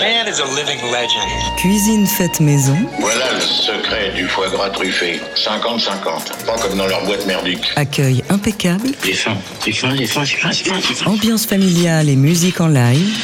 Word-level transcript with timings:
man 0.00 0.26
is 0.26 0.40
a 0.40 0.46
living 0.46 0.80
legend. 0.90 1.28
Cuisine 1.58 2.06
faite 2.06 2.40
maison. 2.40 2.76
Voilà 2.98 3.32
le 3.34 3.40
secret 3.40 4.12
du 4.16 4.26
foie 4.26 4.48
gras 4.48 4.70
truffé. 4.70 5.20
50-50. 5.36 6.44
Pas 6.46 6.56
comme 6.58 6.78
dans 6.78 6.86
leur 6.86 7.04
boîte 7.04 7.26
merdique. 7.26 7.64
Accueil 7.76 8.24
impeccable. 8.30 8.88
J'ai 9.04 9.12
faim, 9.12 9.36
j'ai 9.64 9.72
faim, 9.72 9.94
j'ai 9.96 10.06
faim, 10.06 10.24
j'ai 10.24 10.36
faim, 10.36 10.50
j'ai 10.52 10.64
faim, 10.64 10.76
j'ai 10.88 10.94
faim. 10.94 11.10
Ambiance 11.10 11.44
familiale 11.46 12.08
et 12.08 12.16
musique 12.16 12.60
en 12.60 12.68
live. 12.68 13.14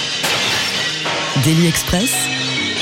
Daily 1.44 1.66
Express. 1.68 2.12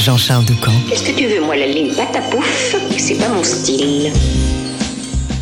Jean-Charles 0.01 0.45
Doucan. 0.45 0.73
Qu'est-ce 0.89 1.05
que 1.05 1.13
tu 1.17 1.27
veux, 1.27 1.41
moi, 1.41 1.57
la 1.57 1.67
ligne 1.67 1.95
pâte 1.95 2.17
à 2.17 2.21
pouf 2.21 2.75
C'est 2.99 3.15
pas 3.15 3.29
mon 3.29 3.45
style. 3.45 4.13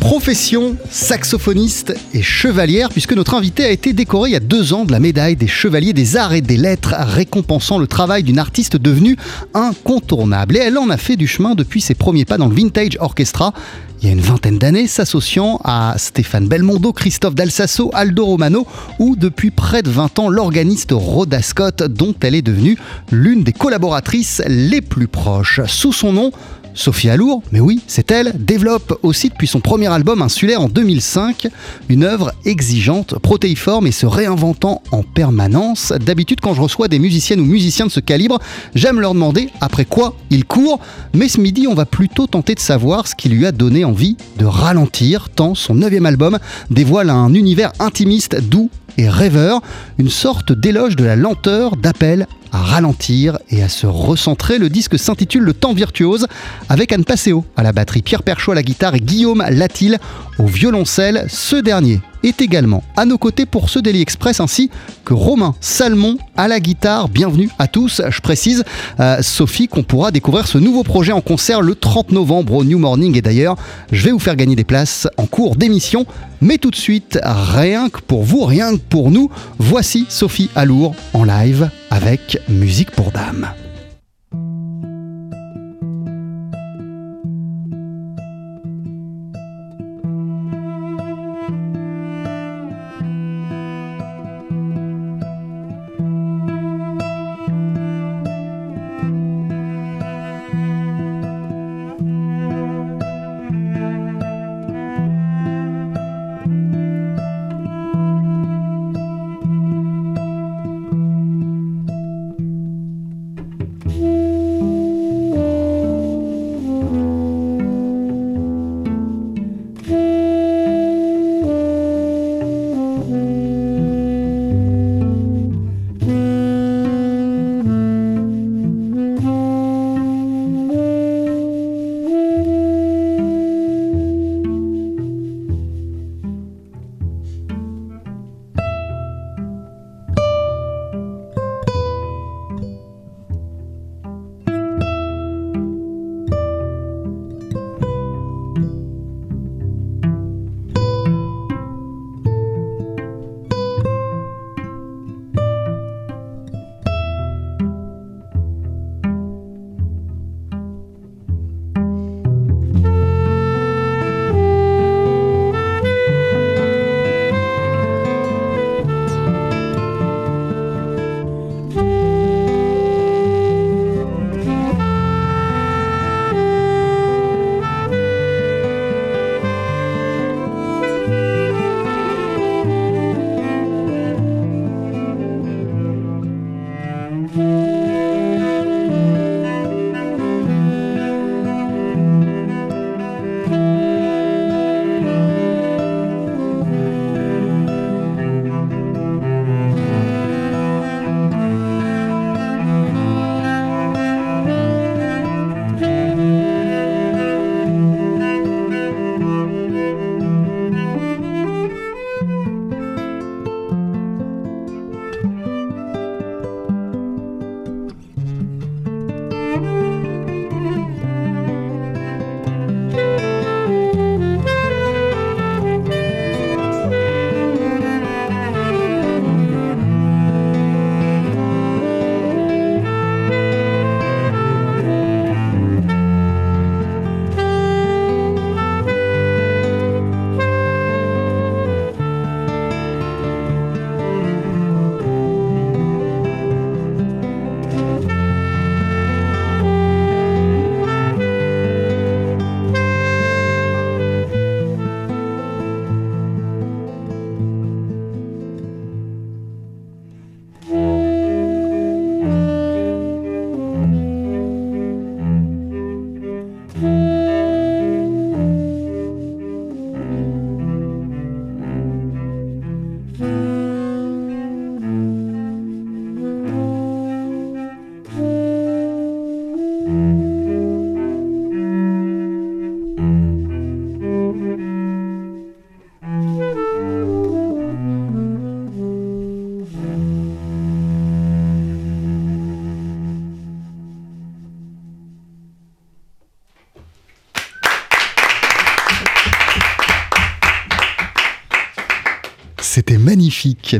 Profession, 0.03 0.75
saxophoniste 0.91 1.95
et 2.13 2.21
chevalière, 2.21 2.89
puisque 2.89 3.13
notre 3.13 3.35
invité 3.35 3.63
a 3.63 3.69
été 3.69 3.93
décoré 3.93 4.31
il 4.31 4.33
y 4.33 4.35
a 4.35 4.41
deux 4.41 4.73
ans 4.73 4.83
de 4.83 4.91
la 4.91 4.99
médaille 4.99 5.37
des 5.37 5.47
chevaliers 5.47 5.93
des 5.93 6.17
arts 6.17 6.33
et 6.33 6.41
des 6.41 6.57
lettres, 6.57 6.93
récompensant 6.93 7.77
le 7.77 7.87
travail 7.87 8.21
d'une 8.21 8.37
artiste 8.37 8.75
devenue 8.75 9.15
incontournable. 9.53 10.57
Et 10.57 10.59
elle 10.59 10.77
en 10.77 10.89
a 10.89 10.97
fait 10.97 11.15
du 11.15 11.25
chemin 11.25 11.55
depuis 11.55 11.79
ses 11.79 11.95
premiers 11.95 12.25
pas 12.25 12.37
dans 12.37 12.49
le 12.49 12.53
Vintage 12.53 12.97
Orchestra, 12.99 13.53
il 14.01 14.07
y 14.07 14.09
a 14.09 14.11
une 14.11 14.19
vingtaine 14.19 14.57
d'années, 14.57 14.87
s'associant 14.87 15.61
à 15.63 15.95
Stéphane 15.97 16.49
Belmondo, 16.49 16.91
Christophe 16.91 17.35
Dalsasso, 17.35 17.89
Aldo 17.93 18.25
Romano, 18.25 18.67
ou 18.99 19.15
depuis 19.15 19.51
près 19.51 19.81
de 19.81 19.89
20 19.89 20.19
ans, 20.19 20.27
l'organiste 20.27 20.89
Rhoda 20.91 21.41
Scott, 21.41 21.81
dont 21.81 22.13
elle 22.19 22.35
est 22.35 22.41
devenue 22.41 22.77
l'une 23.13 23.43
des 23.45 23.53
collaboratrices 23.53 24.41
les 24.47 24.81
plus 24.81 25.07
proches. 25.07 25.61
Sous 25.67 25.93
son 25.93 26.11
nom, 26.11 26.31
Sophie 26.73 27.09
Alour, 27.09 27.43
mais 27.51 27.59
oui, 27.59 27.81
c'est 27.87 28.11
elle, 28.11 28.33
développe 28.35 28.97
aussi 29.03 29.29
depuis 29.29 29.47
son 29.47 29.59
premier 29.59 29.87
album 29.87 30.21
Insulaire 30.21 30.61
en 30.61 30.69
2005 30.69 31.47
une 31.89 32.03
œuvre 32.03 32.33
exigeante, 32.45 33.17
protéiforme 33.19 33.87
et 33.87 33.91
se 33.91 34.05
réinventant 34.05 34.81
en 34.91 35.03
permanence. 35.03 35.93
D'habitude, 35.99 36.41
quand 36.41 36.53
je 36.53 36.61
reçois 36.61 36.87
des 36.87 36.99
musiciennes 36.99 37.39
ou 37.39 37.45
musiciens 37.45 37.85
de 37.85 37.91
ce 37.91 37.99
calibre, 37.99 38.39
j'aime 38.75 38.99
leur 38.99 39.13
demander 39.13 39.49
après 39.61 39.85
quoi 39.85 40.15
ils 40.29 40.45
courent, 40.45 40.79
mais 41.13 41.27
ce 41.27 41.39
midi, 41.39 41.67
on 41.67 41.75
va 41.75 41.85
plutôt 41.85 42.27
tenter 42.27 42.55
de 42.55 42.59
savoir 42.59 43.07
ce 43.07 43.15
qui 43.15 43.29
lui 43.29 43.45
a 43.45 43.51
donné 43.51 43.85
envie 43.85 44.17
de 44.37 44.45
ralentir, 44.45 45.29
tant 45.29 45.55
son 45.55 45.75
neuvième 45.75 46.05
album 46.05 46.39
dévoile 46.69 47.09
un 47.09 47.33
univers 47.33 47.71
intimiste, 47.79 48.39
doux 48.41 48.69
et 48.97 49.09
rêveur, 49.09 49.61
une 49.97 50.09
sorte 50.09 50.51
d'éloge 50.51 50.95
de 50.95 51.03
la 51.03 51.15
lenteur, 51.15 51.75
d'appel 51.75 52.27
à 52.53 52.59
ralentir 52.59 53.39
et 53.49 53.63
à 53.63 53.67
se 53.67 53.87
recentrer. 53.87 54.59
Le 54.59 54.69
disque 54.69 54.97
s'intitule 54.97 55.43
Le 55.43 55.53
temps 55.53 55.73
virtuose 55.73 56.27
avec 56.69 56.93
Anne 56.93 57.03
Passeo 57.03 57.43
à 57.57 57.63
la 57.63 57.73
batterie, 57.73 58.03
Pierre 58.03 58.23
Perchaud 58.23 58.51
à 58.51 58.55
la 58.55 58.63
guitare 58.63 58.95
et 58.95 59.01
Guillaume 59.01 59.43
Latil 59.49 59.99
au 60.39 60.45
violoncelle. 60.45 61.25
Ce 61.29 61.55
dernier 61.55 61.99
est 62.23 62.41
également 62.41 62.83
à 62.95 63.05
nos 63.05 63.17
côtés 63.17 63.45
pour 63.45 63.69
ce 63.69 63.79
Daily 63.79 64.01
Express 64.01 64.39
ainsi 64.39 64.69
que 65.03 65.13
Romain 65.13 65.55
Salmon 65.59 66.17
à 66.37 66.47
la 66.47 66.59
guitare. 66.59 67.09
Bienvenue 67.09 67.49
à 67.59 67.67
tous. 67.67 68.01
Je 68.07 68.21
précise, 68.21 68.63
euh, 68.99 69.21
Sophie, 69.21 69.67
qu'on 69.67 69.83
pourra 69.83 70.11
découvrir 70.11 70.47
ce 70.47 70.57
nouveau 70.57 70.83
projet 70.83 71.11
en 71.11 71.21
concert 71.21 71.61
le 71.61 71.75
30 71.75 72.11
novembre 72.11 72.53
au 72.53 72.63
New 72.63 72.77
Morning. 72.77 73.17
Et 73.17 73.21
d'ailleurs, 73.21 73.57
je 73.91 74.05
vais 74.05 74.11
vous 74.11 74.19
faire 74.19 74.35
gagner 74.35 74.55
des 74.55 74.63
places 74.63 75.07
en 75.17 75.25
cours 75.25 75.55
d'émission. 75.55 76.05
Mais 76.39 76.57
tout 76.57 76.71
de 76.71 76.75
suite, 76.75 77.19
rien 77.23 77.89
que 77.89 77.99
pour 77.99 78.23
vous, 78.23 78.43
rien 78.43 78.75
que 78.75 78.81
pour 78.81 79.11
nous, 79.11 79.29
voici 79.59 80.05
Sophie 80.09 80.49
Alour 80.55 80.95
en 81.13 81.23
live 81.23 81.69
avec 81.93 82.39
Musique 82.49 82.89
pour 82.89 83.11
Dames. 83.11 83.53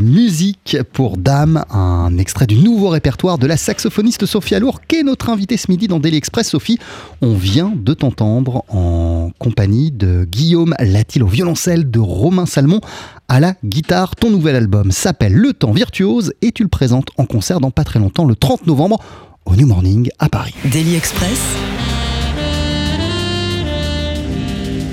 Musique 0.01 0.77
pour 0.91 1.17
Dame, 1.17 1.63
un 1.69 2.17
extrait 2.17 2.47
du 2.47 2.57
nouveau 2.57 2.89
répertoire 2.89 3.37
de 3.37 3.47
la 3.47 3.55
saxophoniste 3.55 4.25
Sophie 4.25 4.55
Alour, 4.55 4.81
qui 4.81 4.97
est 4.97 5.03
notre 5.03 5.29
invitée 5.29 5.57
ce 5.57 5.71
midi 5.71 5.87
dans 5.87 5.99
Daily 5.99 6.17
Express. 6.17 6.49
Sophie, 6.49 6.79
on 7.21 7.33
vient 7.33 7.71
de 7.75 7.93
t'entendre 7.93 8.65
en 8.69 9.31
compagnie 9.39 9.91
de 9.91 10.25
Guillaume 10.25 10.75
Latil 10.79 11.23
au 11.23 11.27
violoncelle, 11.27 11.89
de 11.89 11.99
Romain 11.99 12.45
Salmon 12.45 12.81
à 13.29 13.39
la 13.39 13.55
guitare. 13.63 14.15
Ton 14.15 14.29
nouvel 14.29 14.55
album 14.55 14.91
s'appelle 14.91 15.33
Le 15.33 15.53
Temps 15.53 15.71
Virtuose 15.71 16.33
et 16.41 16.51
tu 16.51 16.63
le 16.63 16.69
présentes 16.69 17.09
en 17.17 17.25
concert 17.25 17.59
dans 17.59 17.71
pas 17.71 17.83
très 17.83 17.99
longtemps, 17.99 18.25
le 18.25 18.35
30 18.35 18.67
novembre, 18.67 18.99
au 19.45 19.55
New 19.55 19.67
Morning 19.67 20.09
à 20.19 20.29
Paris. 20.29 20.55
Daily 20.65 20.95
Express. 20.95 21.39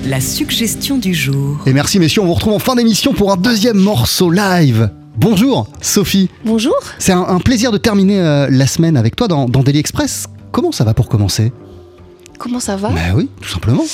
La 0.06 0.20
suggestion 0.20 0.98
du 0.98 1.14
jour. 1.14 1.58
Et 1.66 1.72
merci 1.72 1.98
messieurs, 1.98 2.22
on 2.22 2.26
vous 2.26 2.34
retrouve 2.34 2.54
en 2.54 2.58
fin 2.58 2.74
d'émission 2.74 3.12
pour 3.12 3.32
un 3.32 3.36
deuxième 3.36 3.76
morceau 3.76 4.30
live. 4.30 4.90
Bonjour 5.16 5.68
Sophie. 5.80 6.30
Bonjour. 6.44 6.74
C'est 6.98 7.12
un, 7.12 7.20
un 7.22 7.38
plaisir 7.38 7.70
de 7.70 7.78
terminer 7.78 8.18
euh, 8.20 8.48
la 8.50 8.66
semaine 8.66 8.96
avec 8.96 9.14
toi 9.14 9.28
dans, 9.28 9.46
dans 9.48 9.62
Daily 9.62 9.78
Express. 9.78 10.26
Comment 10.52 10.72
ça 10.72 10.84
va 10.84 10.94
pour 10.94 11.08
commencer? 11.08 11.52
Comment 12.38 12.60
ça 12.60 12.76
va? 12.76 12.88
Bah 12.88 13.00
oui, 13.14 13.28
tout 13.40 13.48
simplement. 13.48 13.84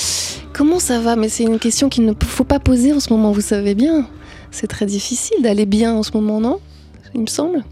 Comment 0.53 0.79
ça 0.79 1.01
va? 1.01 1.15
Mais 1.15 1.29
c'est 1.29 1.43
une 1.43 1.59
question 1.59 1.89
qu'il 1.89 2.05
ne 2.05 2.13
faut 2.25 2.45
pas 2.45 2.59
poser 2.59 2.93
en 2.93 2.99
ce 2.99 3.11
moment, 3.11 3.31
vous 3.31 3.41
savez 3.41 3.75
bien. 3.75 4.07
C'est 4.51 4.67
très 4.67 4.85
difficile 4.85 5.37
d'aller 5.43 5.65
bien 5.65 5.93
en 5.93 6.03
ce 6.03 6.11
moment, 6.13 6.39
non? 6.39 6.59
Il 7.13 7.21
me 7.21 7.27
semble. 7.27 7.63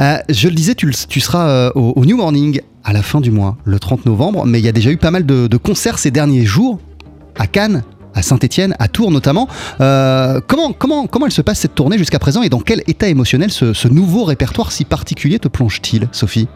Euh, 0.00 0.18
je 0.28 0.48
le 0.48 0.54
disais, 0.54 0.74
tu, 0.74 0.92
seras 0.92 1.48
euh, 1.48 1.70
au, 1.74 1.94
au 1.96 2.04
New 2.04 2.18
Morning 2.18 2.60
à 2.84 2.92
la 2.92 3.02
fin 3.02 3.22
du 3.22 3.30
mois, 3.30 3.56
le 3.64 3.78
30 3.78 4.04
novembre, 4.04 4.44
mais 4.44 4.60
il 4.60 4.64
y 4.64 4.68
a 4.68 4.72
déjà 4.72 4.90
eu 4.90 4.98
pas 4.98 5.10
mal 5.10 5.24
de, 5.24 5.46
de 5.46 5.56
concerts 5.56 5.98
ces 5.98 6.10
derniers 6.10 6.44
jours, 6.44 6.78
à 7.38 7.46
Cannes, 7.46 7.82
à 8.14 8.22
Saint-Etienne, 8.22 8.74
à 8.78 8.88
Tours 8.88 9.10
notamment. 9.10 9.48
Euh, 9.80 10.40
comment, 10.46 10.72
comment, 10.72 11.06
comment 11.06 11.26
elle 11.26 11.32
se 11.32 11.42
passe 11.42 11.60
cette 11.60 11.74
tournée 11.74 11.98
jusqu'à 11.98 12.18
présent 12.18 12.42
et 12.42 12.48
dans 12.48 12.60
quel 12.60 12.82
état 12.86 13.08
émotionnel 13.08 13.50
ce 13.50 13.88
nouveau 13.88 14.24
répertoire 14.24 14.72
si 14.72 14.84
particulier 14.84 15.38
te 15.38 15.48
plonge-t-il, 15.48 16.08
Sophie? 16.12 16.48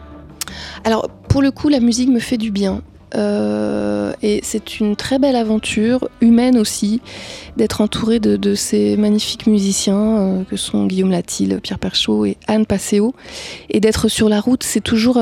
Alors, 0.83 1.09
pour 1.29 1.41
le 1.41 1.51
coup, 1.51 1.69
la 1.69 1.79
musique 1.79 2.09
me 2.09 2.19
fait 2.19 2.37
du 2.37 2.51
bien. 2.51 2.81
Euh, 3.15 4.13
et 4.21 4.39
c'est 4.43 4.79
une 4.79 4.95
très 4.95 5.19
belle 5.19 5.35
aventure, 5.35 6.09
humaine 6.21 6.57
aussi, 6.57 7.01
d'être 7.57 7.81
entourée 7.81 8.19
de, 8.19 8.55
ces 8.55 8.97
magnifiques 8.97 9.47
musiciens 9.47 10.17
euh, 10.17 10.43
que 10.43 10.57
sont 10.57 10.85
Guillaume 10.85 11.11
Latil, 11.11 11.59
Pierre 11.61 11.79
Perchaud 11.79 12.25
et 12.25 12.37
Anne 12.47 12.65
Passeo. 12.65 13.13
Et 13.69 13.79
d'être 13.79 14.07
sur 14.07 14.29
la 14.29 14.39
route, 14.39 14.63
c'est 14.63 14.81
toujours 14.81 15.17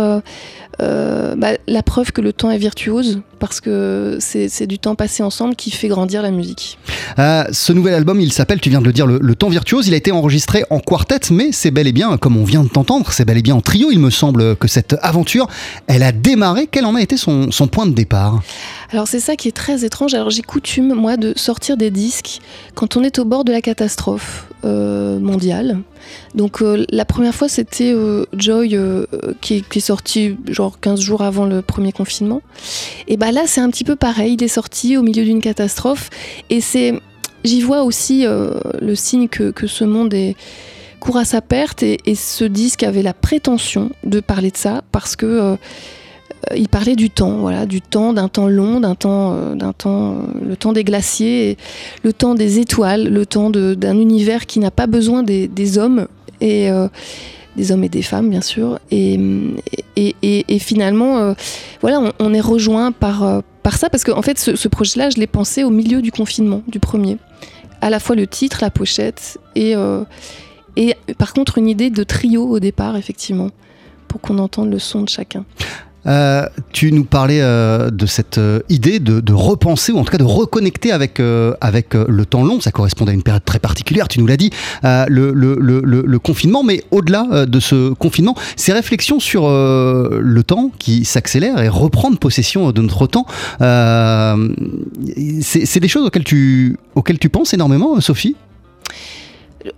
euh, 0.81 1.35
bah, 1.35 1.51
la 1.67 1.83
preuve 1.83 2.11
que 2.11 2.21
le 2.21 2.31
temps 2.31 2.51
est 2.51 2.57
virtuose, 2.57 3.21
parce 3.39 3.59
que 3.59 4.17
c'est 4.19 4.67
du 4.67 4.79
temps 4.79 4.95
passé 4.95 5.23
ensemble 5.23 5.55
qui 5.55 5.71
fait 5.71 5.89
grandir 5.89 6.21
la 6.21 6.31
musique. 6.31 6.77
Euh, 7.17 7.43
ce 7.51 7.73
nouvel 7.73 7.95
album, 7.95 8.21
il 8.21 8.31
s'appelle, 8.31 8.61
tu 8.61 8.69
viens 8.69 8.79
de 8.79 8.85
le 8.85 8.93
dire, 8.93 9.05
le, 9.05 9.19
Le 9.21 9.35
Temps 9.35 9.49
Virtuose. 9.49 9.87
Il 9.87 9.93
a 9.93 9.97
été 9.97 10.11
enregistré 10.11 10.63
en 10.69 10.79
quartet, 10.79 11.19
mais 11.31 11.51
c'est 11.51 11.71
bel 11.71 11.87
et 11.87 11.91
bien, 11.91 12.17
comme 12.17 12.37
on 12.37 12.45
vient 12.45 12.63
de 12.63 12.69
t'entendre, 12.69 13.11
c'est 13.11 13.25
bel 13.25 13.37
et 13.37 13.41
bien 13.41 13.55
en 13.55 13.61
trio. 13.61 13.89
Il 13.91 13.99
me 13.99 14.09
semble 14.09 14.55
que 14.55 14.67
cette 14.67 14.95
aventure, 15.01 15.47
elle 15.87 16.03
a 16.03 16.11
démarré. 16.11 16.67
Quel 16.71 16.85
en 16.85 16.95
a 16.95 17.01
été 17.01 17.17
son, 17.17 17.51
son 17.51 17.67
point 17.67 17.78
de 17.85 17.93
départ 17.93 18.41
Alors 18.91 19.07
c'est 19.07 19.19
ça 19.19 19.35
qui 19.35 19.47
est 19.47 19.55
très 19.55 19.85
étrange. 19.85 20.13
Alors 20.13 20.29
j'ai 20.29 20.41
coutume, 20.41 20.93
moi, 20.93 21.17
de 21.17 21.33
sortir 21.35 21.77
des 21.77 21.91
disques 21.91 22.39
quand 22.75 22.97
on 22.97 23.03
est 23.03 23.19
au 23.19 23.25
bord 23.25 23.43
de 23.43 23.51
la 23.51 23.61
catastrophe 23.61 24.47
euh, 24.65 25.19
mondiale. 25.19 25.79
Donc 26.35 26.61
euh, 26.61 26.85
la 26.89 27.05
première 27.05 27.33
fois, 27.33 27.47
c'était 27.47 27.93
euh, 27.93 28.25
Joy 28.33 28.77
qui, 29.41 29.63
est, 29.73 29.79
sorti 29.79 30.37
genre 30.49 30.79
15 30.79 30.99
jours 30.99 31.21
avant 31.21 31.45
le 31.45 31.61
premier 31.61 31.91
confinement. 31.91 32.41
Et 33.07 33.17
bah 33.17 33.31
là, 33.31 33.43
c'est 33.45 33.61
un 33.61 33.69
petit 33.69 33.83
peu 33.83 33.95
pareil. 33.95 34.33
Il 34.33 34.43
est 34.43 34.49
sorti 34.49 34.97
au 34.97 35.01
milieu 35.01 35.23
d'une 35.23 35.41
catastrophe. 35.41 36.09
Et 36.49 36.61
c'est, 36.61 36.99
j'y 37.43 37.61
vois 37.61 37.83
aussi 37.83 38.25
le 38.25 38.95
signe 38.95 39.27
que, 39.27 39.51
que 39.51 39.67
ce 39.67 39.83
monde 39.83 40.13
est 40.13 40.35
court 40.99 41.17
à 41.17 41.25
sa 41.25 41.41
perte. 41.41 41.83
Et, 41.83 41.99
ce 42.15 42.43
disque 42.43 42.83
avait 42.83 43.03
la 43.03 43.13
prétention 43.13 43.91
de 44.03 44.19
parler 44.19 44.51
de 44.51 44.57
ça 44.57 44.83
parce 44.91 45.15
que 45.15 45.57
il 46.55 46.69
parlait 46.69 46.95
du 46.95 47.09
temps, 47.09 47.37
voilà, 47.37 47.65
du 47.65 47.81
temps, 47.81 48.13
d'un 48.13 48.27
temps 48.27 48.47
long, 48.47 48.79
d'un 48.79 48.95
temps, 48.95 49.33
euh, 49.33 49.55
d'un 49.55 49.73
temps, 49.73 50.13
euh, 50.13 50.15
le 50.47 50.55
temps 50.55 50.73
des 50.73 50.83
glaciers, 50.83 51.57
le 52.03 52.13
temps 52.13 52.35
des 52.35 52.59
étoiles, 52.59 53.09
le 53.09 53.25
temps 53.25 53.49
d'un 53.49 53.97
univers 53.97 54.45
qui 54.45 54.59
n'a 54.59 54.71
pas 54.71 54.87
besoin 54.87 55.23
des, 55.23 55.77
hommes 55.77 56.07
et 56.41 56.71
euh, 56.71 56.87
des 57.59 57.71
hommes 57.71 57.83
et 57.83 57.89
des 57.89 58.01
femmes, 58.01 58.29
bien 58.29 58.41
sûr. 58.41 58.79
Et, 58.89 59.19
finalement, 60.59 61.17
euh, 61.17 61.33
voilà, 61.81 62.13
on, 62.19 62.33
est 62.33 62.41
rejoint 62.41 62.91
par, 62.91 63.23
euh, 63.23 63.41
par 63.63 63.77
ça 63.77 63.89
parce 63.89 64.03
qu'en 64.03 64.21
fait, 64.21 64.39
ce, 64.39 64.67
projet-là, 64.67 65.09
je 65.09 65.17
l'ai 65.17 65.27
pensé 65.27 65.63
au 65.63 65.69
milieu 65.69 66.01
du 66.01 66.11
confinement, 66.11 66.63
du 66.67 66.79
premier. 66.79 67.17
À 67.81 67.89
la 67.89 67.99
fois 67.99 68.15
le 68.15 68.27
titre, 68.27 68.59
la 68.61 68.69
pochette 68.69 69.39
et, 69.55 69.75
euh, 69.75 70.03
et 70.75 70.95
par 71.17 71.33
contre 71.33 71.57
une 71.57 71.67
idée 71.67 71.89
de 71.89 72.03
trio 72.03 72.45
au 72.45 72.59
départ, 72.59 72.95
effectivement, 72.97 73.49
pour 74.07 74.21
qu'on 74.21 74.37
entende 74.37 74.69
le 74.69 74.79
son 74.79 75.01
de 75.01 75.09
chacun. 75.09 75.45
Euh, 76.09 76.45
tu 76.71 76.91
nous 76.91 77.03
parlais 77.03 77.41
euh, 77.41 77.91
de 77.91 78.05
cette 78.05 78.39
euh, 78.39 78.61
idée 78.69 78.99
de, 78.99 79.33
repenser 79.33 79.91
ou 79.91 79.99
en 79.99 80.03
tout 80.03 80.11
cas 80.11 80.17
de 80.17 80.23
reconnecter 80.23 80.91
avec, 80.91 81.21
avec 81.61 81.93
le 81.93 82.25
temps 82.25 82.43
long. 82.43 82.59
Ça 82.59 82.71
correspondait 82.71 83.11
à 83.11 83.13
une 83.13 83.23
période 83.23 83.45
très 83.45 83.59
particulière, 83.59 84.07
tu 84.07 84.19
nous 84.19 84.27
l'as 84.27 84.37
dit, 84.37 84.49
le, 84.83 86.17
confinement. 86.17 86.63
Mais 86.63 86.83
au-delà 86.91 87.45
de 87.45 87.59
ce 87.59 87.93
confinement, 87.93 88.35
ces 88.55 88.73
réflexions 88.73 89.19
sur 89.19 89.47
le 89.49 90.41
temps 90.43 90.71
qui 90.77 91.05
s'accélère 91.05 91.61
et 91.61 91.69
reprendre 91.69 92.17
possession 92.17 92.71
de 92.71 92.81
notre 92.81 93.07
temps, 93.07 93.25
c'est 95.41 95.79
des 95.79 95.87
choses 95.87 96.07
auxquelles 96.07 96.23
tu, 96.23 96.77
auxquelles 96.95 97.19
tu 97.19 97.29
penses 97.29 97.53
énormément, 97.53 97.99
Sophie? 98.01 98.35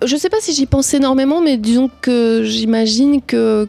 Je 0.06 0.16
sais 0.16 0.30
pas 0.30 0.38
si 0.39 0.54
j'y 0.54 0.66
pense 0.66 0.94
énormément, 0.94 1.42
mais 1.42 1.57
disons 1.57 1.89
que 2.01 2.44
j'imagine 2.44 3.21
que 3.21 3.68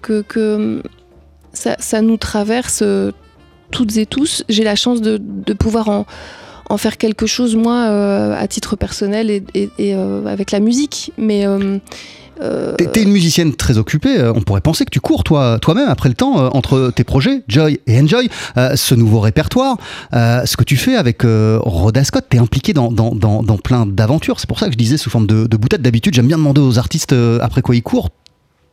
ça, 1.52 1.76
ça 1.78 2.00
nous 2.02 2.16
traverse 2.16 2.80
euh, 2.82 3.12
toutes 3.70 3.96
et 3.96 4.06
tous. 4.06 4.44
J'ai 4.48 4.64
la 4.64 4.76
chance 4.76 5.00
de, 5.00 5.18
de 5.20 5.52
pouvoir 5.52 5.88
en, 5.88 6.06
en 6.70 6.76
faire 6.78 6.96
quelque 6.98 7.26
chose, 7.26 7.56
moi, 7.56 7.86
euh, 7.88 8.34
à 8.38 8.46
titre 8.48 8.76
personnel 8.76 9.30
et, 9.30 9.70
euh, 9.80 10.26
avec 10.26 10.50
la 10.50 10.60
musique. 10.60 11.12
Mais. 11.18 11.46
euh, 11.46 11.78
T'es 12.76 13.02
une 13.04 13.12
musicienne 13.12 13.54
très 13.54 13.78
occupée. 13.78 14.20
On 14.34 14.40
pourrait 14.40 14.60
penser 14.62 14.84
que 14.84 14.90
tu 14.90 14.98
cours 14.98 15.22
toi, 15.22 15.58
toi-même 15.60 15.88
après 15.88 16.08
le 16.08 16.16
temps 16.16 16.48
entre 16.56 16.90
tes 16.90 17.04
projets, 17.04 17.42
Joy 17.46 17.78
et 17.86 18.00
Enjoy, 18.00 18.28
ce 18.74 18.94
nouveau 18.96 19.20
répertoire, 19.20 19.76
ce 20.12 20.56
que 20.56 20.64
tu 20.64 20.76
fais 20.76 20.96
avec 20.96 21.22
Rhoda 21.22 22.02
Scott. 22.02 22.24
T'es 22.28 22.38
impliqué 22.38 22.72
dans, 22.72 22.90
dans, 22.90 23.14
dans, 23.14 23.58
plein 23.58 23.86
d'aventures. 23.86 24.40
C'est 24.40 24.48
pour 24.48 24.58
ça 24.58 24.66
que 24.66 24.72
je 24.72 24.78
disais 24.78 24.96
sous 24.96 25.08
forme 25.08 25.28
de, 25.28 25.46
de 25.46 25.56
boutade. 25.56 25.82
D'habitude, 25.82 26.14
j'aime 26.14 26.26
bien 26.26 26.38
demander 26.38 26.60
aux 26.60 26.80
artistes 26.80 27.14
après 27.40 27.62
quoi 27.62 27.76
ils 27.76 27.82
courent. 27.82 28.10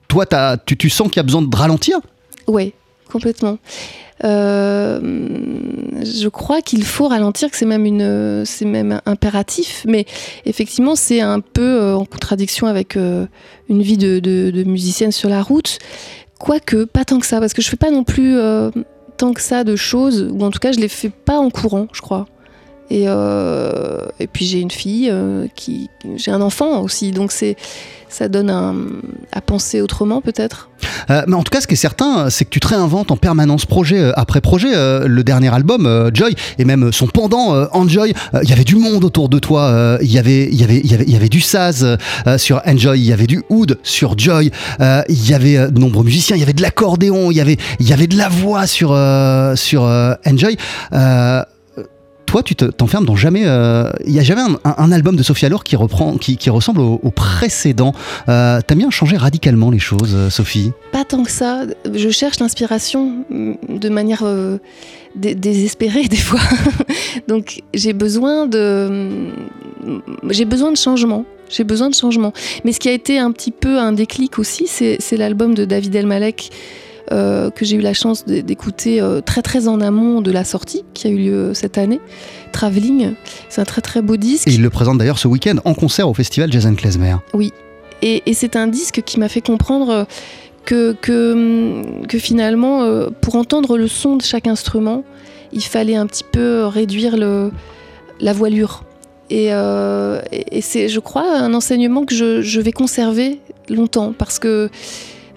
Toi, 0.08 0.26
t'as- 0.26 0.58
tu, 0.58 0.76
tu 0.76 0.90
sens 0.90 1.10
qu'il 1.10 1.18
y 1.18 1.20
a 1.20 1.24
besoin 1.24 1.44
de 1.44 1.56
ralentir? 1.56 2.00
Oui, 2.48 2.74
complètement. 3.12 3.58
Euh, 4.24 5.00
je 6.04 6.28
crois 6.28 6.62
qu'il 6.62 6.84
faut 6.84 7.08
ralentir, 7.08 7.50
que 7.50 7.58
c'est 7.58 7.66
même 7.66 7.86
une, 7.86 8.44
c'est 8.46 8.66
même 8.66 9.02
impératif. 9.06 9.86
Mais 9.88 10.06
effectivement, 10.46 10.96
c'est 10.96 11.22
un 11.22 11.40
peu 11.40 11.82
euh, 11.82 11.96
en 11.96 12.06
contradiction 12.06 12.68
avec 12.68 12.98
euh, 12.98 13.26
une 13.70 13.82
vie 13.82 13.98
de, 13.98 14.64
musicienne 14.64 15.12
sur 15.12 15.30
la 15.30 15.42
route. 15.42 15.80
Quoique, 16.40 16.86
pas 16.86 17.06
tant 17.06 17.20
que 17.20 17.26
ça, 17.26 17.40
parce 17.40 17.54
que 17.54 17.62
je 17.62 17.70
fais 17.70 17.78
pas 17.78 17.92
non 17.92 18.04
plus 18.04 18.38
tant 19.18 19.34
que 19.34 19.42
ça 19.42 19.66
de 19.66 19.76
choses, 19.76 20.30
ou 20.32 20.42
en 20.44 20.52
tout 20.52 20.60
cas, 20.60 20.72
je 20.72 20.80
les 20.80 20.88
fais 20.88 21.10
pas 21.10 21.38
en 21.38 21.50
courant, 21.50 21.88
je 21.92 22.00
crois. 22.00 22.26
Et, 22.92 23.04
euh, 23.08 24.00
puis 24.34 24.46
j'ai 24.46 24.60
une 24.60 24.72
fille, 24.72 25.10
euh, 25.12 25.48
qui, 25.56 25.90
j'ai 26.16 26.32
un 26.32 26.42
enfant 26.42 26.82
aussi, 26.82 27.12
donc 27.12 27.32
c'est, 27.32 27.56
ça 28.10 28.28
donne 28.28 28.50
un- 28.50 28.76
à 29.32 29.42
penser 29.42 29.82
autrement 29.82 30.22
peut-être. 30.22 30.70
Euh, 31.12 31.22
mais 31.28 31.36
en 31.36 31.44
tout 31.44 31.52
cas, 31.52 31.62
ce 31.62 31.68
qui 31.68 31.74
est 31.76 31.78
certain, 31.78 32.30
c'est 32.32 32.46
que 32.46 32.50
tu 32.50 32.60
te 32.60 32.68
réinventes 32.68 33.12
en 33.12 33.18
permanence 33.18 33.66
projet 33.68 34.00
euh, 34.00 34.12
après 34.16 34.42
projet. 34.42 34.70
Euh, 34.74 35.08
le 35.08 35.24
dernier 35.24 35.54
album, 35.54 35.86
euh, 35.86 36.10
Joy, 36.14 36.34
et 36.58 36.66
même 36.66 36.92
son 36.92 37.06
pendant, 37.08 37.54
euh, 37.54 37.66
Enjoy, 37.74 38.14
euh, 38.34 38.40
il 38.44 38.50
y 38.50 38.54
avait 38.54 38.64
du 38.64 38.76
monde 38.76 39.04
autour 39.04 39.30
de 39.30 39.38
toi. 39.38 39.64
euh, 39.66 39.98
Il 40.02 40.12
y 40.12 40.18
avait, 40.18 40.50
du 41.30 41.42
Saz 41.42 41.84
euh, 42.26 42.38
sur 42.40 42.62
Enjoy, 42.66 42.98
il 43.00 43.06
y 43.06 43.14
avait 43.14 43.28
du 43.28 43.44
Oud 43.50 43.78
sur 43.84 44.18
Joy, 44.18 44.50
euh, 44.82 45.04
il 45.10 45.30
y 45.30 45.34
avait 45.36 45.58
euh, 45.58 45.68
de 45.70 45.80
nombreux 45.80 46.04
musiciens, 46.04 46.36
il 46.36 46.40
y 46.40 46.44
avait 46.44 46.54
de 46.54 46.62
l'accordéon, 46.64 47.30
il 47.30 47.38
y 47.38 47.42
avait, 47.42 48.08
de 48.08 48.18
la 48.18 48.30
voix 48.30 48.66
sur 48.66 48.92
euh, 48.94 49.56
sur 49.56 49.84
euh, 49.86 50.14
Enjoy. 50.26 50.58
Toi, 52.30 52.44
tu 52.44 52.56
te- 52.56 52.66
t'enfermes 52.66 53.06
dans 53.08 53.16
jamais. 53.16 53.42
euh, 53.48 53.90
Il 54.06 54.14
y 54.14 54.20
a 54.20 54.24
jamais 54.24 54.44
un, 54.64 54.92
album 54.92 55.16
de 55.16 55.24
Sophie 55.24 55.48
Allure 55.48 55.64
qui 55.64 55.76
reprend, 55.76 56.16
qui, 56.18 56.50
ressemble 56.52 56.80
au, 56.80 57.00
précédent. 57.10 57.92
Euh, 58.28 58.60
T'as 58.66 58.76
bien 58.76 58.92
changé 58.92 59.18
radicalement 59.18 59.72
les 59.72 59.80
choses, 59.80 60.14
euh, 60.14 60.30
Sophie? 60.30 60.72
Pas 60.92 61.04
tant 61.06 61.24
que 61.24 61.32
ça. 61.32 61.62
Je 61.92 62.10
cherche 62.10 62.40
l'inspiration 62.40 63.26
mm, 63.32 63.54
de 63.80 63.90
manière 63.90 64.22
euh, 64.22 64.58
dé- 65.16 65.34
désespérée 65.34 66.04
des 66.08 66.18
fois. 66.18 66.40
Donc 67.28 67.64
j'ai 67.74 67.94
besoin 67.94 68.46
de 68.46 68.90
mm, 69.84 70.02
j'ai 70.30 70.46
besoin 70.46 70.72
de 70.72 70.78
changement. 70.78 71.26
J'ai 71.50 71.64
besoin 71.64 71.90
de 71.90 71.96
changement. 71.96 72.32
Mais 72.64 72.74
ce 72.74 72.80
qui 72.80 72.90
a 72.90 72.94
été 72.94 73.18
un 73.18 73.32
petit 73.32 73.50
peu 73.50 73.80
un 73.80 73.92
déclic 73.92 74.38
aussi, 74.38 74.68
c'est 74.68 75.18
l'album 75.18 75.56
de 75.56 75.66
David 75.66 75.96
Elmalek 75.96 76.52
euh, 77.12 77.50
que 77.50 77.66
j'ai 77.66 77.76
eu 77.76 77.82
la 77.82 77.94
chance 77.94 78.26
d'écouter 78.26 79.02
euh, 79.02 79.22
très 79.22 79.42
très 79.42 79.68
en 79.68 79.82
amont 79.82 80.22
de 80.22 80.32
la 80.32 80.44
sortie 80.44 80.84
qui 80.94 81.08
a 81.08 81.10
eu 81.10 81.18
lieu 81.18 81.54
cette 81.54 81.78
année. 81.78 82.00
Traveling, 82.52 83.14
c'est 83.50 83.62
un 83.62 83.66
très 83.66 83.82
très 83.82 84.02
beau 84.02 84.18
disque. 84.18 84.48
Et 84.48 84.52
il 84.52 84.62
le 84.62 84.70
présente 84.70 84.98
d'ailleurs 84.98 85.20
ce 85.20 85.28
week-end 85.28 85.58
en 85.66 85.74
concert 85.74 86.10
au 86.10 86.14
festival 86.14 86.52
Jason 86.52 86.76
Klezmer. 86.76 87.16
Et, 88.02 88.24
et 88.26 88.34
c'est 88.34 88.56
un 88.56 88.68
disque 88.68 89.02
qui 89.06 89.20
m'a 89.20 89.28
fait 89.28 89.42
comprendre 89.42 90.08
que, 90.66 90.94
que, 90.94 91.82
que 92.08 92.20
finalement, 92.20 92.84
euh, 92.84 93.10
pour 93.22 93.36
entendre 93.36 93.78
le 93.78 93.88
son 93.88 94.18
de 94.18 94.22
chaque 94.22 94.48
instrument, 94.48 95.04
il 95.52 95.64
fallait 95.64 95.96
un 95.96 96.06
petit 96.06 96.24
peu 96.24 96.66
réduire 96.66 97.18
le, 97.18 97.52
la 98.20 98.34
voilure. 98.34 98.84
Et, 99.30 99.48
euh, 99.52 100.22
et 100.32 100.62
c'est, 100.62 100.90
je 100.90 101.00
crois, 101.00 101.38
un 101.38 101.54
enseignement 101.54 102.06
que 102.06 102.16
je, 102.16 102.42
je 102.42 102.62
vais 102.62 102.72
conserver 102.72 103.40
longtemps 103.70 104.14
parce 104.18 104.40
que 104.40 104.70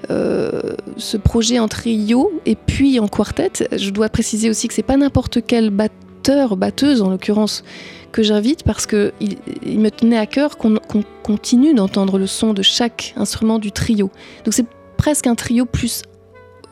ce 0.08 1.16
projet 1.16 1.58
en 1.58 1.68
trio 1.68 2.32
et 2.46 2.56
puis 2.56 2.98
en 3.00 3.08
quartet, 3.08 3.68
je 3.76 3.90
dois 3.90 4.08
préciser 4.08 4.50
aussi 4.50 4.68
que 4.68 4.74
c'est 4.74 4.82
pas 4.82 4.96
n'importe 4.96 5.38
quel 5.46 5.70
batteur, 5.70 6.56
batteuse 6.56 7.02
en 7.02 7.10
l'occurrence, 7.10 7.64
que 8.12 8.22
j'invite 8.22 8.62
parce 8.62 8.86
que 8.86 9.12
il, 9.20 9.80
me 9.80 9.90
tenait 9.90 10.18
à 10.18 10.26
cœur 10.26 10.56
qu'on 10.58 10.78
continue 11.22 11.74
d'entendre 11.74 12.18
le 12.18 12.26
son 12.26 12.52
de 12.52 12.62
chaque 12.62 13.14
instrument 13.16 13.58
du 13.58 13.72
trio. 13.72 14.10
Donc 14.44 14.54
c'est 14.54 14.66
presque 14.96 15.26
un 15.26 15.34
trio 15.34 15.64
plus 15.64 16.02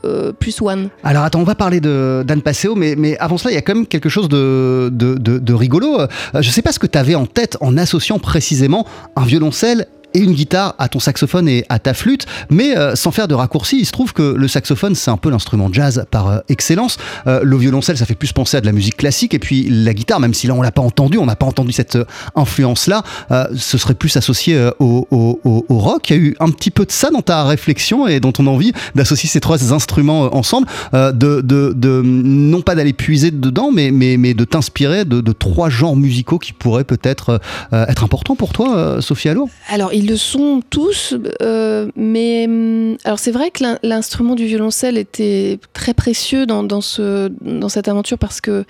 euh, 0.05 0.33
plus 0.33 0.63
one. 0.63 0.89
Alors 1.03 1.25
attends, 1.25 1.41
on 1.41 1.45
va 1.45 1.55
parler 1.55 1.81
d'Anne 1.81 2.41
Passeo, 2.41 2.75
mais, 2.75 2.95
mais 2.97 3.19
avant 3.19 3.37
cela, 3.37 3.51
il 3.51 3.55
y 3.55 3.59
a 3.59 3.63
quand 3.63 3.75
même 3.75 3.87
quelque 3.87 4.09
chose 4.09 4.31
de, 4.31 4.89
de, 4.91 5.53
rigolo. 5.53 6.01
Euh, 6.01 6.07
Je 6.41 6.49
sais 6.49 6.63
pas 6.63 6.73
ce 6.73 6.79
que 6.79 6.87
tu 6.87 6.97
avais 6.97 7.15
en 7.15 7.27
tête 7.27 7.59
en 7.61 7.77
associant 7.77 8.19
précisément 8.19 8.87
un 9.15 9.25
violoncelle 9.25 9.89
et 10.15 10.21
une 10.21 10.33
guitare 10.33 10.75
à 10.79 10.89
ton 10.89 11.01
saxophone 11.01 11.49
et 11.49 11.65
à 11.69 11.79
ta 11.79 11.95
flûte, 11.95 12.27
mais 12.51 12.77
euh, 12.77 12.95
sans 12.97 13.11
faire 13.11 13.29
de 13.29 13.35
raccourci, 13.35 13.79
il 13.81 13.87
se 13.87 13.93
trouve 13.93 14.13
que 14.13 14.23
le 14.23 14.49
saxophone 14.49 14.95
c'est 14.95 15.11
un 15.11 15.17
peu 15.17 15.31
l'instrument 15.31 15.69
jazz 15.73 16.05
par 16.11 16.29
euh, 16.29 16.39
excellence. 16.49 16.97
Euh, 17.27 17.41
le 17.43 17.57
violoncelle 17.57 17.97
ça 17.97 18.07
fait 18.07 18.15
plus 18.15 18.33
penser 18.33 18.57
à 18.57 18.61
de 18.61 18.67
la 18.67 18.73
musique 18.73 18.97
classique, 18.97 19.35
et 19.35 19.39
puis 19.39 19.69
la 19.71 19.95
guitare, 19.95 20.21
même 20.21 20.35
si 20.35 20.47
là 20.47 20.55
on 20.55 20.63
l'a 20.63 20.73
pas 20.73 20.83
entendu, 20.83 21.19
on 21.19 21.27
n'a 21.27 21.37
pas 21.37 21.47
entendu 21.47 21.73
cette 21.73 21.97
euh, 21.97 22.05
influence-là, 22.35 23.03
euh, 23.31 23.47
ce 23.57 23.79
serait 23.79 23.95
plus 23.95 24.17
associé 24.17 24.71
au, 24.79 25.07
au- 25.11 25.41
au- 25.45 25.65
au 25.69 25.79
rock. 25.79 26.11
Il 26.11 26.17
y 26.17 26.19
a 26.19 26.23
eu 26.23 26.37
un 26.41 26.51
petit 26.51 26.71
peu 26.71 26.85
de 26.85 26.93
ça 26.93 27.11
dans 27.11 27.23
ta 27.23 27.45
réflexion 27.45 28.07
et 28.07 28.21
dans 28.21 28.33
ton 28.33 28.47
envie 28.47 28.73
d'associer 28.95 29.29
ces 29.29 29.41
trois 29.41 29.73
instruments 29.73 30.35
ensemble, 30.35 30.67
de, 30.93 31.13
de, 31.13 31.73
de- 31.77 32.03
non 32.05 32.63
pas 32.63 32.75
d'aller 32.75 32.93
puiser 32.93 33.31
dedans, 33.31 33.71
mais, 33.73 33.91
mais, 33.91 34.17
mais 34.17 34.35
de 34.35 34.45
t'inspirer 34.45 35.05
de, 35.05 35.21
de 35.21 35.33
trois 35.33 35.69
genres 35.71 35.97
musicaux 35.97 36.39
qui 36.39 36.53
pourraient 36.53 36.85
peut-être 36.85 37.41
être 37.73 38.05
importants 38.05 38.37
pour 38.37 38.53
toi, 38.53 38.99
Sophie 39.01 39.29
Allour. 39.29 39.49
Alors, 39.69 39.93
ils 40.01 40.09
le 40.09 40.17
sont 40.17 40.63
tous, 40.71 41.15
euh, 41.43 41.91
mais 41.95 42.47
hum, 42.47 42.97
alors 43.05 43.19
c'est 43.19 43.31
vrai 43.31 43.51
que 43.51 43.63
l'in- 43.63 43.79
l'instrument 43.83 44.35
du 44.35 44.47
violoncelle 44.47 44.97
était 44.97 45.59
très 45.75 45.93
précieux 45.93 46.47
dans, 46.47 46.63
dans, 46.63 46.81
ce, 46.81 47.29
dans 47.43 47.69
cette 47.69 47.87
aventure 47.87 48.17
parce 48.19 48.41
que 48.41 48.65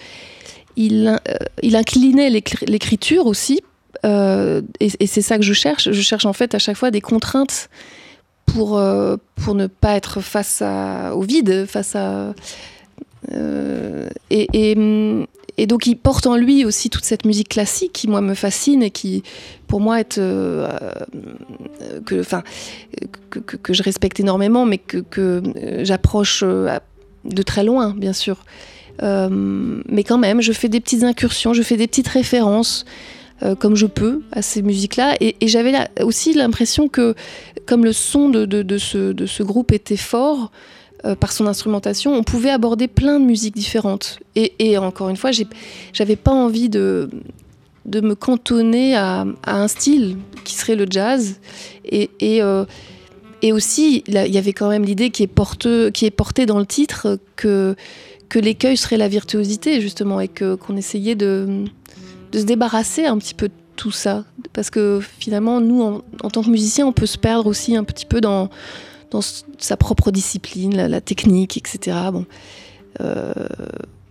il, 0.76 1.06
euh, 1.06 1.76
inclinait 1.76 2.30
l'écri- 2.30 2.66
l'écriture 2.66 3.26
aussi, 3.26 3.60
euh, 4.04 4.60
et, 4.80 5.06
c'est 5.06 5.22
ça 5.22 5.37
que 5.37 5.44
je 5.44 5.52
cherche. 5.52 5.92
Je 5.92 6.02
cherche 6.02 6.26
en 6.26 6.32
fait 6.32 6.54
à 6.54 6.58
chaque 6.58 6.76
fois 6.76 6.90
des 6.90 7.00
contraintes 7.00 7.68
pour, 8.46 8.78
ne 8.80 9.66
pas 9.68 9.94
être 9.94 10.20
face 10.20 10.62
au 11.14 11.22
vide, 11.22 11.66
face 11.66 11.94
à. 11.94 12.34
et, 14.30 14.75
hum, 14.76 15.26
et 15.61 15.67
donc 15.67 15.87
il 15.87 15.97
porte 15.97 16.26
en 16.26 16.37
lui 16.37 16.64
aussi 16.64 16.88
toute 16.88 17.05
cette 17.05 17.26
musique 17.26 17.50
classique 17.50 17.93
qui 17.93 18.09
moi 18.09 18.23
me 18.23 18.33
fascine 18.33 18.83
et 18.83 18.90
qui 18.90 19.23
pour 19.67 19.79
moi 19.81 20.00
est 20.00 20.17
euh, 20.17 20.67
que 22.07 22.23
je 23.75 23.83
respecte 23.83 24.19
énormément 24.21 24.64
mais 24.64 24.79
que, 24.79 25.05
euh, 25.19 25.85
j'approche 25.85 26.43
euh, 26.43 26.79
de 27.25 27.43
très 27.43 27.62
loin 27.62 27.95
bien 27.95 28.14
sûr 28.14 28.45
mais 29.02 30.05
quand 30.05 30.19
même 30.19 30.40
je 30.43 30.52
fais 30.52 30.69
des 30.69 30.81
petites 30.81 31.05
incursions 31.05 31.52
je 31.52 31.62
fais 31.62 31.76
des 31.76 31.87
petites 31.87 32.09
références 32.09 32.85
comme 33.59 33.75
je 33.75 33.87
peux 33.87 34.21
à 34.33 34.43
ces 34.43 34.61
musiques-là. 34.61 35.17
Et, 35.21 35.35
j'avais 35.49 35.73
aussi 36.02 36.35
l'impression 36.35 36.88
que, 36.88 37.14
comme 37.64 37.87
le 37.87 37.95
son 37.95 38.29
de 38.29 38.76
ce 38.76 39.43
groupe 39.43 39.73
était 39.73 39.97
fort 39.97 40.52
euh, 41.04 41.14
par 41.14 41.33
son 41.33 41.47
instrumentation, 41.47 42.14
on 42.14 42.23
pouvait 42.23 42.50
aborder 42.50 42.88
plein 42.88 43.21
de 43.21 43.25
musiques 43.25 43.54
différentes. 43.54 44.19
Et, 44.37 44.78
encore 44.78 45.09
une 45.09 45.16
fois, 45.16 45.30
j'avais 45.92 46.16
pas 46.16 46.33
envie 46.33 46.69
de, 46.69 47.11
me 47.87 48.14
cantonner 48.14 48.97
à, 48.97 49.26
un 49.45 49.69
style 49.69 50.16
qui 50.45 50.54
serait 50.54 50.76
le 50.76 50.87
jazz. 50.88 51.40
Et, 51.85 52.11
euh, 52.23 52.64
aussi, 53.52 54.04
il 54.07 54.14
y 54.14 54.38
avait 54.38 54.52
quand 54.52 54.69
même 54.69 54.85
l'idée 54.85 55.11
qui 55.11 55.23
est 55.23 55.26
portée 55.26 56.47
dans 56.47 56.59
le 56.59 56.66
titre 56.66 57.19
que 57.37 57.76
l'écueil 58.35 58.76
serait 58.76 58.99
la 58.99 59.09
virtuosité 59.09 59.80
justement 59.80 60.21
et 60.21 60.28
qu'on 60.28 60.76
essayait 60.76 61.14
de 61.14 61.64
de 62.33 62.38
se 62.38 62.45
débarrasser 62.45 63.07
un 63.07 63.19
petit 63.19 63.35
peu 63.35 63.49
de 63.49 63.54
tout 63.76 63.90
ça. 63.90 64.25
Parce 64.52 64.71
que 64.71 65.00
finalement, 65.19 65.61
nous, 65.61 65.83
en, 65.83 66.02
en 66.23 66.30
tant 66.30 66.42
que 66.42 66.50
musiciens, 66.50 66.87
on 66.87 66.92
peut 66.92 67.07
se 67.07 67.19
perdre 67.19 67.47
aussi 67.47 67.76
un 67.76 67.85
petit 67.85 68.07
peu 68.07 68.21
dans, 68.21 68.50
dans 69.11 69.21
sa 69.59 69.76
propre 69.76 70.11
discipline, 70.11 70.76
la, 70.76 70.88
la 70.88 71.00
technique, 71.00 71.57
etc. 71.57 71.97
Bon, 72.12 72.26
Euh, 73.00 73.33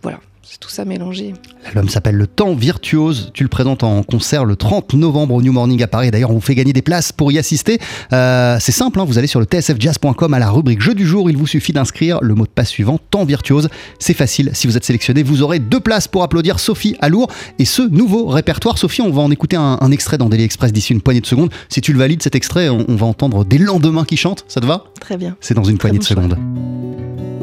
voilà, 0.02 0.20
c'est 0.50 0.58
tout 0.58 0.68
ça 0.68 0.84
mélangé. 0.84 1.32
L'album 1.64 1.88
s'appelle 1.88 2.16
Le 2.16 2.26
Temps 2.26 2.56
Virtuose. 2.56 3.30
Tu 3.34 3.44
le 3.44 3.48
présentes 3.48 3.84
en 3.84 4.02
concert 4.02 4.44
le 4.44 4.56
30 4.56 4.94
novembre 4.94 5.34
au 5.36 5.42
New 5.42 5.52
Morning 5.52 5.80
à 5.80 5.86
Paris. 5.86 6.10
D'ailleurs, 6.10 6.30
on 6.30 6.34
vous 6.34 6.40
fait 6.40 6.56
gagner 6.56 6.72
des 6.72 6.82
places 6.82 7.12
pour 7.12 7.30
y 7.30 7.38
assister. 7.38 7.78
Euh, 8.12 8.56
c'est 8.58 8.72
simple, 8.72 8.98
hein, 8.98 9.04
vous 9.04 9.16
allez 9.16 9.28
sur 9.28 9.38
le 9.38 9.46
tsfjazz.com 9.46 10.34
à 10.34 10.40
la 10.40 10.50
rubrique 10.50 10.80
Jeu 10.80 10.94
du 10.94 11.06
jour. 11.06 11.30
Il 11.30 11.36
vous 11.36 11.46
suffit 11.46 11.72
d'inscrire 11.72 12.18
le 12.20 12.34
mot 12.34 12.46
de 12.46 12.50
passe 12.50 12.70
suivant, 12.70 12.98
Temps 13.12 13.24
Virtuose. 13.24 13.68
C'est 14.00 14.12
facile. 14.14 14.50
Si 14.52 14.66
vous 14.66 14.76
êtes 14.76 14.84
sélectionné, 14.84 15.22
vous 15.22 15.42
aurez 15.42 15.60
deux 15.60 15.78
places 15.78 16.08
pour 16.08 16.24
applaudir 16.24 16.58
Sophie 16.58 16.96
Alour 16.98 17.28
et 17.60 17.64
ce 17.64 17.82
nouveau 17.82 18.26
répertoire. 18.26 18.76
Sophie, 18.76 19.02
on 19.02 19.12
va 19.12 19.22
en 19.22 19.30
écouter 19.30 19.54
un, 19.54 19.78
un 19.80 19.92
extrait 19.92 20.18
dans 20.18 20.28
Daily 20.28 20.42
Express 20.42 20.72
d'ici 20.72 20.92
une 20.92 21.00
poignée 21.00 21.20
de 21.20 21.26
secondes. 21.26 21.50
Si 21.68 21.80
tu 21.80 21.92
le 21.92 22.00
valides, 22.00 22.24
cet 22.24 22.34
extrait, 22.34 22.68
on, 22.70 22.86
on 22.88 22.96
va 22.96 23.06
entendre 23.06 23.44
des 23.44 23.58
lendemains 23.58 24.04
qui 24.04 24.16
chantent. 24.16 24.44
Ça 24.48 24.60
te 24.60 24.66
va? 24.66 24.86
Très 25.00 25.16
bien. 25.16 25.36
C'est 25.40 25.54
dans 25.54 25.62
une 25.62 25.78
Très 25.78 25.90
poignée 25.90 25.98
bon 25.98 26.02
de 26.02 26.08
secondes. 26.08 27.39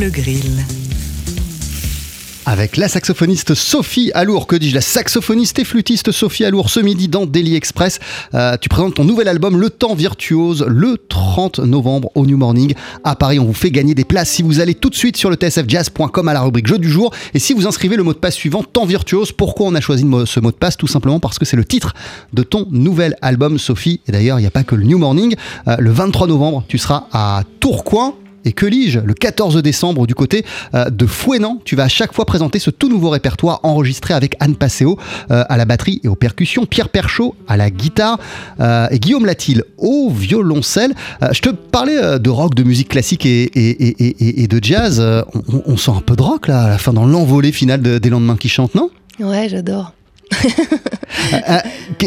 Le 0.00 0.10
grill 0.10 0.64
avec 2.46 2.78
la 2.78 2.88
saxophoniste 2.88 3.54
Sophie 3.54 4.10
Alour. 4.14 4.46
Que 4.46 4.56
dis-je 4.56 4.74
La 4.74 4.80
saxophoniste 4.80 5.58
et 5.58 5.64
flûtiste 5.64 6.12
Sophie 6.12 6.44
Alour 6.44 6.70
ce 6.70 6.80
midi 6.80 7.08
dans 7.08 7.26
Daily 7.26 7.56
Express. 7.56 7.98
Euh, 8.32 8.56
tu 8.58 8.70
présentes 8.70 8.94
ton 8.94 9.04
nouvel 9.04 9.28
album 9.28 9.60
Le 9.60 9.68
Temps 9.68 9.94
Virtuose 9.94 10.64
le 10.66 10.96
30 11.08 11.58
novembre 11.58 12.10
au 12.14 12.24
New 12.24 12.38
Morning 12.38 12.72
à 13.04 13.16
Paris. 13.16 13.38
On 13.38 13.44
vous 13.44 13.52
fait 13.52 13.70
gagner 13.70 13.94
des 13.94 14.04
places 14.04 14.30
si 14.30 14.42
vous 14.42 14.60
allez 14.60 14.74
tout 14.74 14.88
de 14.88 14.94
suite 14.94 15.18
sur 15.18 15.28
le 15.28 15.36
tsfjazz.com 15.36 16.28
à 16.28 16.32
la 16.32 16.40
rubrique 16.40 16.68
jeu 16.68 16.78
du 16.78 16.88
jour 16.88 17.12
et 17.34 17.38
si 17.38 17.52
vous 17.52 17.66
inscrivez 17.66 17.96
le 17.96 18.02
mot 18.02 18.14
de 18.14 18.18
passe 18.18 18.34
suivant 18.34 18.62
Temps 18.62 18.86
Virtuose. 18.86 19.32
Pourquoi 19.32 19.66
on 19.66 19.74
a 19.74 19.80
choisi 19.80 20.06
ce 20.24 20.40
mot 20.40 20.50
de 20.50 20.56
passe 20.56 20.78
Tout 20.78 20.86
simplement 20.86 21.20
parce 21.20 21.38
que 21.38 21.44
c'est 21.44 21.56
le 21.56 21.64
titre 21.64 21.92
de 22.32 22.42
ton 22.42 22.66
nouvel 22.70 23.16
album 23.20 23.58
Sophie. 23.58 24.00
Et 24.08 24.12
d'ailleurs, 24.12 24.38
il 24.38 24.42
n'y 24.42 24.48
a 24.48 24.52
pas 24.52 24.64
que 24.64 24.74
le 24.74 24.84
New 24.84 24.98
Morning. 24.98 25.34
Euh, 25.66 25.76
le 25.78 25.90
23 25.90 26.28
novembre, 26.28 26.64
tu 26.66 26.78
seras 26.78 27.08
à 27.12 27.42
Tourcoing 27.60 28.14
et 28.44 28.52
que 28.52 28.66
lis-je 28.66 29.00
Le 29.00 29.14
14 29.14 29.62
décembre, 29.62 30.06
du 30.06 30.14
côté 30.14 30.44
euh, 30.74 30.90
de 30.90 31.06
Fouenan, 31.06 31.60
tu 31.64 31.76
vas 31.76 31.84
à 31.84 31.88
chaque 31.88 32.12
fois 32.12 32.24
présenter 32.24 32.58
ce 32.58 32.70
tout 32.70 32.88
nouveau 32.88 33.10
répertoire 33.10 33.60
enregistré 33.62 34.14
avec 34.14 34.36
Anne 34.40 34.56
Passeo 34.56 34.98
euh, 35.30 35.44
à 35.48 35.56
la 35.56 35.64
batterie 35.64 36.00
et 36.04 36.08
aux 36.08 36.14
percussions, 36.14 36.66
Pierre 36.66 36.88
Perchaud 36.88 37.34
à 37.46 37.56
la 37.56 37.70
guitare 37.70 38.18
euh, 38.60 38.88
et 38.90 38.98
Guillaume 38.98 39.26
Latil 39.26 39.64
au 39.76 40.10
violoncelle. 40.10 40.94
je 41.32 41.40
te 41.40 41.50
parlais 41.50 42.18
de 42.18 42.30
rock, 42.30 42.54
de 42.54 42.62
musique 42.62 42.88
classique 42.88 43.26
et, 43.26 44.46
de 44.48 44.58
jazz. 44.62 45.02
On, 45.66 45.76
sent 45.76 45.92
un 45.96 46.00
peu 46.00 46.16
de 46.16 46.22
rock 46.22 46.48
là, 46.48 46.62
à 46.62 46.68
la 46.68 46.78
fin, 46.78 46.92
dans 46.92 47.06
l'envolée 47.06 47.52
finale 47.52 47.80
des 47.80 48.10
lendemains 48.10 48.36
qui 48.36 48.48
chantent, 48.48 48.74
non? 48.74 48.90
Ouais, 49.20 49.48
j'adore. 49.48 49.92
Euh, 51.48 51.58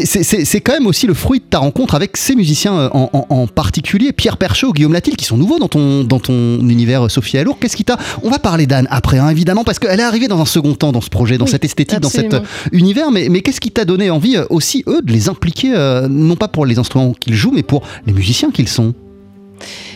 c'est 0.04 0.60
quand 0.60 0.72
même 0.72 0.86
aussi 0.86 1.06
le 1.06 1.14
fruit 1.14 1.40
de 1.40 1.44
ta 1.44 1.58
rencontre 1.58 1.94
avec 1.94 2.16
ces 2.16 2.34
musiciens 2.34 2.78
euh, 2.78 2.88
en, 2.92 3.46
particulier, 3.46 4.12
Pierre 4.12 4.36
Perchaud, 4.36 4.72
Guillaume 4.72 4.92
Latil, 4.92 5.16
qui 5.16 5.24
sont 5.24 5.36
nouveaux 5.36 5.58
dans 5.58 5.68
ton, 5.68 6.04
dans 6.04 6.18
ton 6.18 6.60
univers, 6.60 7.06
euh, 7.06 7.08
Sophie 7.08 7.38
Alour. 7.38 7.58
Qu'est-ce 7.58 7.76
qui 7.76 7.84
t'a. 7.84 7.98
On 8.22 8.30
va 8.30 8.38
parler 8.38 8.66
d'Anne 8.66 8.88
après, 8.90 9.18
hein, 9.18 9.28
évidemment, 9.28 9.64
parce 9.64 9.78
qu'elle 9.78 10.00
est 10.00 10.04
arrivée 10.04 10.28
dans 10.28 10.40
un 10.40 10.46
second 10.46 10.74
temps 10.74 10.92
dans 10.92 11.00
ce 11.00 11.10
projet, 11.10 11.38
dans 11.38 11.46
cette 11.46 11.64
esthétique, 11.64 12.00
dans 12.00 12.08
cet 12.08 12.34
univers. 12.72 13.10
Mais, 13.10 13.28
mais 13.28 13.42
qu'est-ce 13.42 13.60
qui 13.60 13.70
t'a 13.70 13.84
donné 13.84 14.10
envie 14.10 14.38
aussi, 14.50 14.82
eux, 14.86 15.02
de 15.02 15.12
les 15.12 15.28
impliquer, 15.28 15.72
non 16.08 16.36
pas 16.36 16.48
pour 16.48 16.64
les 16.66 16.78
instruments 16.78 17.12
qu'ils 17.12 17.34
jouent, 17.34 17.52
mais 17.52 17.62
pour 17.62 17.82
les 18.06 18.12
musiciens 18.12 18.50
qu'ils 18.50 18.68
sont? 18.68 18.94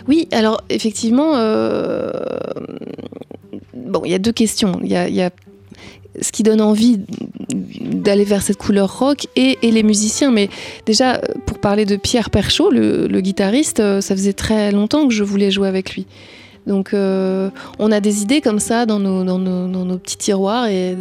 Oui, 0.09 0.29
alors 0.33 0.61
effectivement. 0.69 1.33
Bon, 3.75 4.03
il 4.05 4.11
y 4.11 4.15
a 4.15 4.19
deux 4.19 4.33
questions. 4.33 4.81
Il 4.83 4.91
y 4.91 4.97
a, 4.97 5.09
y 5.09 5.23
a 5.23 5.31
ce 6.21 6.33
qui 6.33 6.43
donne 6.43 6.61
envie 6.61 7.01
d'aller 7.81 8.25
vers 8.25 8.43
cette 8.43 8.57
couleur 8.57 8.99
rock 8.99 9.27
et, 9.37 9.59
les 9.63 9.83
musiciens. 9.83 10.31
Mais 10.31 10.49
déjà, 10.85 11.21
pour 11.47 11.59
parler 11.59 11.85
de 11.85 11.97
Pierre 11.97 12.31
Perchaud, 12.31 12.71
le, 12.71 13.21
guitariste, 13.21 13.81
euh, 13.81 14.01
ça 14.01 14.15
faisait 14.15 14.33
très 14.33 14.73
longtemps 14.73 15.09
que 15.09 15.15
je 15.15 15.25
voulais 15.25 15.51
jouer 15.51 15.69
avec 15.69 15.95
lui. 15.95 16.07
Donc 16.67 16.95
euh, 16.95 17.49
on 17.79 17.93
a 17.93 18.01
des 18.01 18.23
idées 18.23 18.41
comme 18.41 18.59
ça 18.59 18.87
dans 18.87 18.99
nos, 18.99 19.99
petits 19.99 20.17
tiroirs 20.17 20.67
et, 20.67 20.97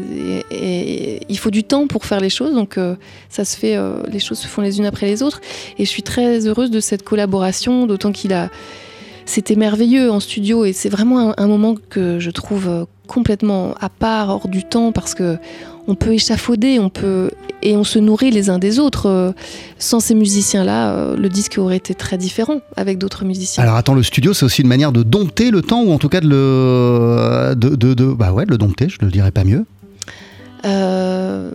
il 1.27 1.37
faut 1.39 1.49
du 1.49 1.63
temps 1.63 1.87
pour 1.87 2.05
faire 2.05 2.19
les 2.19 2.29
choses. 2.29 2.53
Donc 2.53 2.77
euh, 2.77 2.95
ça 3.29 3.45
se 3.45 3.57
fait, 3.57 3.75
les 4.11 4.19
choses 4.19 4.37
se 4.37 4.47
font 4.47 4.61
les 4.61 4.77
unes 4.77 4.85
après 4.85 5.07
les 5.07 5.23
autres. 5.23 5.41
Et 5.79 5.85
je 5.85 5.89
suis 5.89 6.03
très 6.03 6.47
heureuse 6.47 6.69
de 6.69 6.79
cette 6.79 7.03
collaboration, 7.03 7.87
d'autant 7.87 8.11
qu'il 8.11 8.33
a 8.33 8.49
c'était 9.25 9.55
merveilleux 9.55 10.11
en 10.11 10.19
studio 10.19 10.65
et 10.65 10.73
c'est 10.73 10.89
vraiment 10.89 11.33
un, 11.37 11.47
moment 11.47 11.75
que 11.89 12.19
je 12.19 12.31
trouve 12.31 12.67
euh, 12.67 12.85
complètement 13.07 13.73
à 13.79 13.89
part, 13.89 14.29
hors 14.29 14.47
du 14.47 14.63
temps, 14.63 14.91
parce 14.91 15.15
que 15.15 15.37
on 15.87 15.95
peut 15.95 16.13
échafauder, 16.13 16.79
on 16.79 16.89
peut 16.89 17.29
et 17.61 17.75
on 17.77 17.83
se 17.83 17.99
nourrit 17.99 18.31
les 18.31 18.49
uns 18.49 18.59
des 18.59 18.79
autres. 18.79 19.07
Euh, 19.07 19.31
sans 19.77 19.99
ces 19.99 20.15
musiciens-là, 20.15 20.93
euh, 20.93 21.15
le 21.15 21.29
disque 21.29 21.57
aurait 21.57 21.77
été 21.77 21.93
très 21.93 22.17
différent 22.17 22.61
avec 22.75 22.97
d'autres 22.97 23.25
musiciens. 23.25 23.63
Alors 23.63 23.75
attends, 23.75 23.93
le 23.93 24.03
studio, 24.03 24.33
c'est 24.33 24.45
aussi 24.45 24.61
une 24.61 24.67
manière 24.67 24.91
de 24.91 25.03
dompter 25.03 25.51
le 25.51 25.61
temps 25.61 25.83
ou 25.83 25.91
en 25.91 25.97
tout 25.97 26.09
cas 26.09 26.21
de 26.21 26.27
le, 26.27 27.55
de, 27.55 27.75
de, 27.75 28.05
bah 28.05 28.31
ouais, 28.31 28.45
de 28.45 28.51
le 28.51 28.57
dompter. 28.57 28.89
Je 28.89 28.97
ne 29.01 29.05
le 29.05 29.11
dirais 29.11 29.31
pas 29.31 29.43
mieux. 29.43 29.65
Euh, 30.65 31.51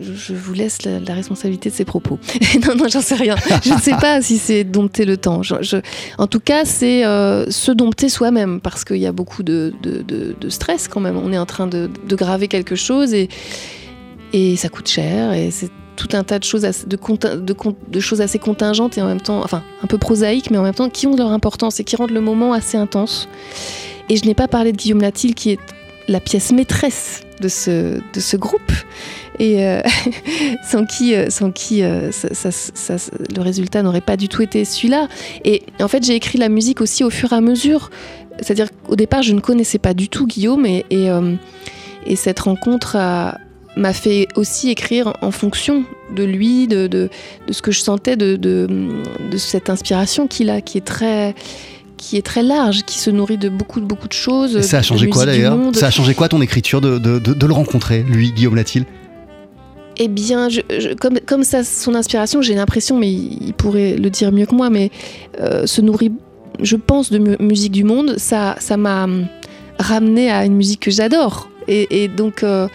je 0.00 0.34
vous 0.34 0.52
laisse 0.52 0.78
la, 0.84 1.14
responsabilité 1.14 1.70
de 1.70 1.74
ces 1.74 1.84
propos. 1.84 2.18
non, 2.66 2.74
non, 2.74 2.88
j'en 2.88 3.00
sais 3.00 3.14
rien. 3.14 3.36
Je 3.64 3.72
ne 3.72 3.78
sais 3.78 3.96
pas 3.96 4.20
si 4.20 4.38
c'est 4.38 4.64
dompter 4.64 5.04
le 5.04 5.16
temps. 5.16 5.40
en 6.18 6.26
tout 6.26 6.40
cas, 6.40 6.64
c'est 6.64 7.04
euh, 7.04 7.50
se 7.50 7.72
dompter 7.72 8.08
soi-même 8.08 8.60
parce 8.60 8.84
qu'il 8.84 8.98
y 8.98 9.06
a 9.06 9.12
beaucoup 9.12 9.42
de, 9.42 9.72
stress 10.48 10.88
quand 10.88 11.00
même. 11.00 11.16
On 11.16 11.32
est 11.32 11.38
en 11.38 11.46
train 11.46 11.66
de, 11.66 11.88
graver 12.08 12.48
quelque 12.48 12.76
chose 12.76 13.14
et, 13.14 13.28
ça 14.56 14.68
coûte 14.68 14.88
cher 14.88 15.32
et 15.32 15.50
c'est 15.50 15.70
tout 15.96 16.08
un 16.12 16.22
tas 16.22 16.38
de 16.38 16.44
choses, 16.44 16.66
de, 16.86 18.00
choses 18.00 18.20
assez 18.20 18.38
contingentes 18.38 18.98
et 18.98 19.02
en 19.02 19.06
même 19.06 19.20
temps, 19.20 19.40
enfin, 19.42 19.62
un 19.82 19.86
peu 19.86 19.96
prosaïques, 19.96 20.50
mais 20.50 20.58
en 20.58 20.62
même 20.62 20.74
temps 20.74 20.90
qui 20.90 21.06
ont 21.06 21.16
leur 21.16 21.30
importance 21.30 21.80
et 21.80 21.84
qui 21.84 21.96
rendent 21.96 22.10
le 22.10 22.20
moment 22.20 22.52
assez 22.52 22.76
intense. 22.76 23.28
Et 24.10 24.16
je 24.16 24.26
n'ai 24.26 24.34
pas 24.34 24.46
parlé 24.46 24.72
de 24.72 24.76
Guillaume 24.76 25.00
Latil 25.00 25.34
qui 25.34 25.52
est 25.52 25.58
la 26.08 26.20
pièce 26.20 26.52
maîtresse 26.52 27.22
de 27.40 27.48
ce, 27.48 28.36
groupe 28.36 28.72
et 29.38 29.66
euh, 29.66 29.80
sans 30.64 30.84
qui, 30.86 31.14
euh, 31.14 31.28
sans 31.30 31.50
qui 31.50 31.82
euh, 31.82 32.10
le 33.34 33.40
résultat 33.40 33.82
n'aurait 33.82 34.00
pas 34.00 34.16
du 34.16 34.28
tout 34.28 34.42
été 34.42 34.64
celui-là. 34.64 35.08
Et 35.44 35.62
en 35.80 35.88
fait, 35.88 36.04
j'ai 36.04 36.14
écrit 36.14 36.38
la 36.38 36.48
musique 36.48 36.80
aussi 36.80 37.04
au 37.04 37.10
fur 37.10 37.32
et 37.32 37.36
à 37.36 37.40
mesure. 37.40 37.90
C'est-à-dire 38.38 38.68
qu'au 38.86 38.96
départ, 38.96 39.22
je 39.22 39.32
ne 39.32 39.40
connaissais 39.40 39.78
pas 39.78 39.94
du 39.94 40.08
tout 40.08 40.26
Guillaume 40.26 40.66
et, 40.66 40.84
et, 40.90 42.16
cette 42.16 42.40
rencontre 42.40 42.96
m'a 43.76 43.92
fait 43.92 44.28
aussi 44.36 44.70
écrire 44.70 45.14
en 45.22 45.30
fonction 45.30 45.84
de 46.14 46.22
lui, 46.22 46.66
de, 46.66 46.86
de, 46.86 47.08
de 47.46 47.52
ce 47.52 47.62
que 47.62 47.72
je 47.72 47.80
sentais, 47.80 48.16
de, 48.16 48.36
de 48.36 49.36
cette 49.38 49.70
inspiration 49.70 50.26
qu'il 50.26 50.50
a, 50.50 50.60
qui 50.60 50.76
est 50.76 50.84
très 50.86 51.34
qui 51.96 52.16
est 52.16 52.22
très 52.22 52.42
large, 52.42 52.82
qui 52.84 52.98
se 52.98 53.10
nourrit 53.10 53.38
de 53.38 53.48
beaucoup, 53.48 53.80
de 53.80 53.86
beaucoup 53.86 54.08
de 54.08 54.12
choses. 54.12 54.60
ça 54.60 54.78
a 54.78 54.82
changé 54.82 55.08
quoi 55.08 55.26
d'ailleurs 55.26 55.58
Ça 55.74 55.86
a 55.86 55.90
changé 55.90 56.14
quoi 56.14 56.28
ton 56.28 56.40
écriture 56.40 56.80
de, 56.80 56.98
de, 56.98 57.18
de, 57.18 57.46
le 57.46 57.52
rencontrer, 57.52 58.02
lui, 58.02 58.32
Guillaume 58.32 58.56
Latil 58.56 58.84
eh 59.98 60.08
bien, 60.08 60.50
je, 60.50 60.60
comme, 60.94 61.18
comme 61.20 61.42
ça, 61.42 61.64
son 61.64 61.94
inspiration, 61.94 62.42
j'ai 62.42 62.54
l'impression, 62.54 62.98
mais 62.98 63.10
il, 63.10 63.54
pourrait 63.54 63.96
le 63.96 64.10
dire 64.10 64.30
mieux 64.30 64.44
que 64.44 64.54
moi, 64.54 64.68
mais 64.68 64.90
euh, 65.40 65.66
se 65.66 65.80
nourrit, 65.80 66.12
je 66.60 66.76
pense, 66.76 67.10
de 67.10 67.42
musique 67.42 67.72
du 67.72 67.82
monde. 67.82 68.16
Ça, 68.18 68.56
ça 68.58 68.76
m'a 68.76 69.04
hum, 69.04 69.26
ramené 69.78 70.30
à 70.30 70.44
une 70.44 70.54
musique 70.54 70.80
que 70.80 70.90
j'adore. 70.90 71.48
Et, 71.66 72.08
donc, 72.08 72.42
euh, 72.42 72.68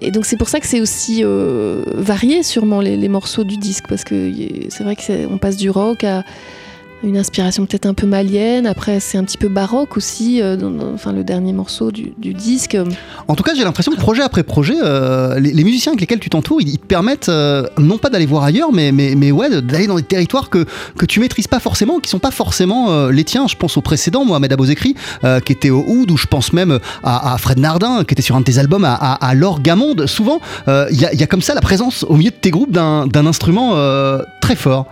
et 0.00 0.10
donc 0.10 0.26
c'est 0.26 0.36
pour 0.36 0.48
ça 0.48 0.60
que 0.60 0.66
c'est 0.66 0.80
aussi 0.80 1.22
euh, 1.24 1.82
varié, 1.94 2.42
sûrement 2.42 2.80
les, 2.80 2.96
les, 2.96 3.08
morceaux 3.08 3.44
du 3.44 3.56
disque, 3.56 3.86
parce 3.88 4.04
que 4.04 4.30
c'est 4.68 4.84
vrai 4.84 4.94
qu'on 4.94 5.38
passe 5.38 5.56
du 5.56 5.70
rock 5.70 6.04
à 6.04 6.22
une 7.02 7.16
inspiration 7.16 7.66
peut-être 7.66 7.86
un 7.86 7.94
peu 7.94 8.06
malienne. 8.06 8.66
Après, 8.66 9.00
c'est 9.00 9.18
un 9.18 9.24
petit 9.24 9.38
peu 9.38 9.48
baroque 9.48 9.96
aussi, 9.96 10.40
euh, 10.40 10.56
dans, 10.56 10.72
enfin, 10.94 11.12
le 11.12 11.24
dernier 11.24 11.52
morceau 11.52 11.90
du, 11.90 12.12
disque. 12.18 12.76
En 13.28 13.34
tout 13.34 13.42
cas, 13.42 13.52
j'ai 13.54 13.64
l'impression 13.64 13.92
que 13.92 13.98
projet 13.98 14.22
après 14.22 14.42
projet, 14.42 14.76
euh, 14.82 15.38
les, 15.38 15.64
musiciens 15.64 15.92
avec 15.92 16.00
lesquels 16.00 16.20
tu 16.20 16.30
t'entoures, 16.30 16.60
ils, 16.60 16.78
te 16.78 16.86
permettent 16.86 17.28
euh, 17.28 17.66
non 17.78 17.98
pas 17.98 18.08
d'aller 18.08 18.26
voir 18.26 18.44
ailleurs, 18.44 18.72
mais, 18.72 18.92
mais, 18.92 19.14
mais 19.16 19.30
ouais, 19.30 19.60
d'aller 19.60 19.86
dans 19.86 19.96
des 19.96 20.02
territoires 20.02 20.48
que, 20.48 20.64
que 20.96 21.04
tu 21.04 21.20
maîtrises 21.20 21.46
pas 21.46 21.60
forcément, 21.60 21.98
qui 21.98 22.08
sont 22.08 22.18
pas 22.18 22.30
forcément 22.30 23.08
les 23.08 23.24
tiens. 23.24 23.46
Je 23.46 23.56
pense 23.56 23.76
au 23.76 23.80
précédent, 23.80 24.24
Mohamed 24.24 24.52
Abozekri, 24.52 24.94
qui 25.44 25.52
était 25.52 25.70
au 25.70 25.84
Oud, 25.86 26.10
ou 26.10 26.16
je 26.16 26.26
pense 26.26 26.52
même 26.52 26.78
à, 27.02 27.36
Fred 27.38 27.58
Nardin, 27.58 28.04
qui 28.04 28.14
était 28.14 28.22
sur 28.22 28.36
un 28.36 28.40
de 28.40 28.44
tes 28.44 28.58
albums, 28.58 28.84
à, 28.84 28.94
à, 28.94 29.34
Laure 29.34 29.60
Gamonde. 29.60 30.06
Souvent, 30.06 30.40
il 30.66 30.96
y, 30.96 31.16
y, 31.16 31.22
a 31.22 31.26
comme 31.26 31.42
ça 31.42 31.54
la 31.54 31.60
présence 31.60 32.04
au 32.04 32.16
milieu 32.16 32.30
de 32.30 32.36
tes 32.36 32.50
groupes 32.50 32.72
d'un 32.72 33.26
instrument 33.26 33.76
très 34.40 34.56
fort. 34.56 34.86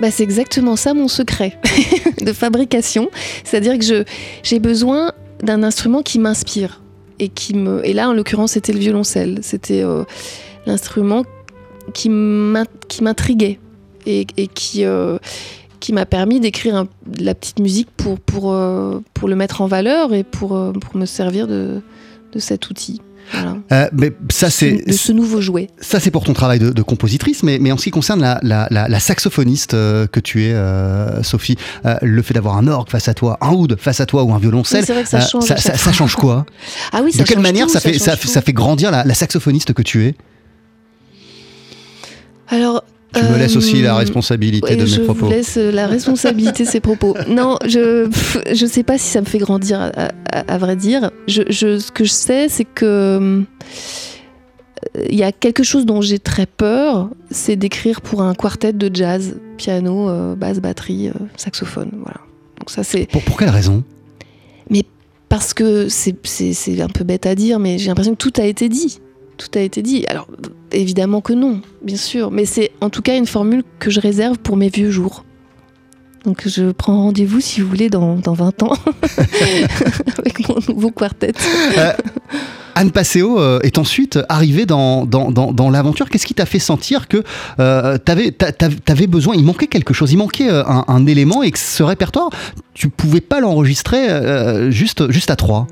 Bah, 0.00 0.10
c'est 0.10 0.22
exactement 0.22 0.76
ça 0.76 0.94
mon 0.94 1.08
secret 1.08 1.58
de 2.20 2.32
fabrication. 2.32 3.10
C'est-à-dire 3.44 3.78
que 3.78 4.04
j'ai 4.42 4.58
besoin 4.58 5.12
d'un 5.42 5.62
instrument 5.62 6.02
qui 6.02 6.18
m'inspire. 6.18 6.80
Et, 7.20 7.30
me, 7.54 7.86
et 7.86 7.92
là, 7.92 8.08
en 8.08 8.12
l'occurrence, 8.12 8.52
c'était 8.52 8.72
le 8.72 8.80
violoncelle. 8.80 9.38
C'était 9.42 9.82
euh, 9.82 10.04
l'instrument 10.66 11.24
qui 11.92 12.08
m'intriguait 12.08 13.58
et, 14.06 14.24
qui, 14.24 14.84
euh, 14.84 15.18
qui 15.80 15.92
m'a 15.92 16.06
permis 16.06 16.40
d'écrire 16.40 16.86
la 17.18 17.34
petite 17.34 17.60
musique 17.60 17.88
pour, 17.96 18.18
pour, 18.18 18.52
euh, 18.52 19.00
pour 19.14 19.28
le 19.28 19.36
mettre 19.36 19.60
en 19.60 19.66
valeur 19.66 20.12
et 20.12 20.24
pour, 20.24 20.72
pour 20.72 20.96
me 20.96 21.06
servir 21.06 21.46
de, 21.46 21.80
de 22.32 22.38
cet 22.38 22.68
outil. 22.68 23.00
Euh, 23.72 23.88
mais 23.92 24.12
ça 24.30 24.50
c'est 24.50 24.84
de 24.86 24.92
ce 24.92 25.12
nouveau 25.12 25.40
jouet. 25.40 25.68
Ça 25.80 26.00
c'est 26.00 26.10
pour 26.10 26.24
ton 26.24 26.32
travail 26.32 26.58
de, 26.58 26.82
compositrice, 26.82 27.42
mais, 27.42 27.58
mais 27.58 27.72
en 27.72 27.78
ce 27.78 27.84
qui 27.84 27.90
concerne 27.90 28.20
la, 28.20 28.38
la, 28.70 29.00
saxophoniste 29.00 29.74
euh, 29.74 30.06
que 30.06 30.20
tu 30.20 30.44
es, 30.44 30.52
euh, 30.52 31.22
Sophie, 31.22 31.56
le 32.02 32.22
fait 32.22 32.34
d'avoir 32.34 32.56
un 32.56 32.68
orgue 32.68 32.90
face 32.90 33.08
à 33.08 33.14
toi, 33.14 33.38
un 33.40 33.52
oud 33.52 33.76
face 33.78 34.00
à 34.00 34.06
toi 34.06 34.24
ou 34.24 34.32
un 34.32 34.38
violoncelle, 34.38 34.84
ça, 34.84 35.20
change, 35.20 35.44
ça, 35.44 35.92
change 35.92 36.16
quoi? 36.16 36.46
Ah 36.92 37.00
oui, 37.02 37.12
De 37.12 37.22
quelle 37.22 37.40
manière 37.40 37.68
ça, 37.70 37.80
fait 37.80 37.98
ça, 37.98 38.16
fait 38.16 38.52
grandir 38.52 38.90
la, 38.90 39.14
saxophoniste 39.14 39.72
que 39.72 39.82
tu 39.82 40.06
es? 40.06 40.14
Alors 42.48 42.84
tu 43.14 43.24
me 43.24 43.38
laisses 43.38 43.56
aussi 43.56 43.82
la 43.82 43.94
euh, 43.94 43.98
responsabilité 43.98 44.76
de 44.76 44.84
mes 44.84 45.04
propos. 45.04 45.26
Je 45.30 45.34
laisse 45.34 45.56
la 45.56 45.86
responsabilité 45.86 46.64
de 46.64 46.68
ces 46.68 46.80
propos. 46.80 47.16
Non, 47.28 47.58
je 47.66 48.08
je 48.52 48.66
sais 48.66 48.82
pas 48.82 48.98
si 48.98 49.08
ça 49.08 49.20
me 49.20 49.26
fait 49.26 49.38
grandir, 49.38 49.90
à, 50.30 50.58
vrai 50.58 50.76
dire. 50.76 51.10
Je, 51.26 51.42
ce 51.50 51.90
que 51.90 52.04
je 52.04 52.10
sais, 52.10 52.48
c'est 52.48 52.64
que 52.64 53.44
il 55.08 55.16
y 55.16 55.22
a 55.22 55.32
quelque 55.32 55.62
chose 55.62 55.86
dont 55.86 56.00
j'ai 56.00 56.18
très 56.18 56.46
peur, 56.46 57.08
c'est 57.30 57.56
d'écrire 57.56 58.02
pour 58.02 58.22
un 58.22 58.34
quartet 58.34 58.72
de 58.72 58.94
jazz, 58.94 59.36
piano, 59.56 60.08
euh, 60.10 60.34
basse, 60.36 60.60
batterie, 60.60 61.08
euh, 61.08 61.12
saxophone. 61.36 61.90
Voilà. 62.02 62.20
Donc 62.58 62.70
ça 62.70 62.84
c'est 62.84 63.06
Pour, 63.10 63.22
pour 63.22 63.38
quelle 63.38 63.50
raison? 63.50 63.82
Parce 65.34 65.52
que 65.52 65.88
c'est 65.88 66.80
un 66.80 66.86
peu 66.86 67.02
bête 67.02 67.26
à 67.26 67.34
dire, 67.34 67.58
mais 67.58 67.76
j'ai 67.76 67.88
l'impression 67.88 68.12
que 68.12 68.18
tout 68.18 68.32
a 68.36 68.44
été 68.44 68.68
dit. 68.68 69.00
Tout 69.36 69.48
a 69.58 69.60
été 69.60 69.82
dit. 69.82 70.04
Alors 70.08 70.26
évidemment 70.72 71.20
que 71.20 71.32
non, 71.32 71.60
bien 71.82 71.96
sûr, 71.96 72.30
mais 72.30 72.44
c'est 72.44 72.70
en 72.80 72.90
tout 72.90 73.02
cas 73.02 73.16
une 73.16 73.26
formule 73.26 73.62
que 73.78 73.90
je 73.90 74.00
réserve 74.00 74.38
pour 74.38 74.56
mes 74.56 74.68
vieux 74.68 74.90
jours. 74.90 75.24
Donc 76.24 76.48
je 76.48 76.70
prends 76.72 76.96
rendez-vous 77.02 77.40
si 77.40 77.60
vous 77.60 77.68
voulez 77.68 77.90
dans, 77.90 78.14
dans 78.16 78.32
20 78.32 78.62
ans 78.62 78.72
avec 80.18 80.48
mon 80.48 80.56
nouveau 80.68 80.90
quartet. 80.90 81.32
Anne 82.76 82.90
Passeo 82.90 83.38
euh, 83.38 83.60
est 83.62 83.78
ensuite 83.78 84.18
arrivée 84.28 84.66
dans, 84.66 85.04
dans, 85.06 85.30
dans, 85.30 85.52
dans 85.52 85.70
l'aventure. 85.70 86.08
Qu'est-ce 86.08 86.26
qui 86.26 86.34
t'a 86.34 86.46
fait 86.46 86.58
sentir 86.58 87.06
que 87.08 87.22
euh, 87.60 87.98
t'avais, 87.98 88.32
t'a- 88.32 88.52
t'a- 88.52 88.68
t'avais 88.68 89.06
besoin, 89.06 89.34
il 89.36 89.44
manquait 89.44 89.68
quelque 89.68 89.94
chose, 89.94 90.12
il 90.12 90.16
manquait 90.16 90.50
euh, 90.50 90.64
un, 90.66 91.06
élément 91.06 91.42
et 91.42 91.50
que 91.52 91.58
ce 91.58 91.82
répertoire, 91.82 92.30
tu 92.72 92.88
pouvais 92.88 93.20
pas 93.20 93.38
l'enregistrer 93.40 94.08
euh, 94.10 94.70
juste, 94.70 95.10
juste 95.12 95.30
à 95.30 95.36
trois? 95.36 95.66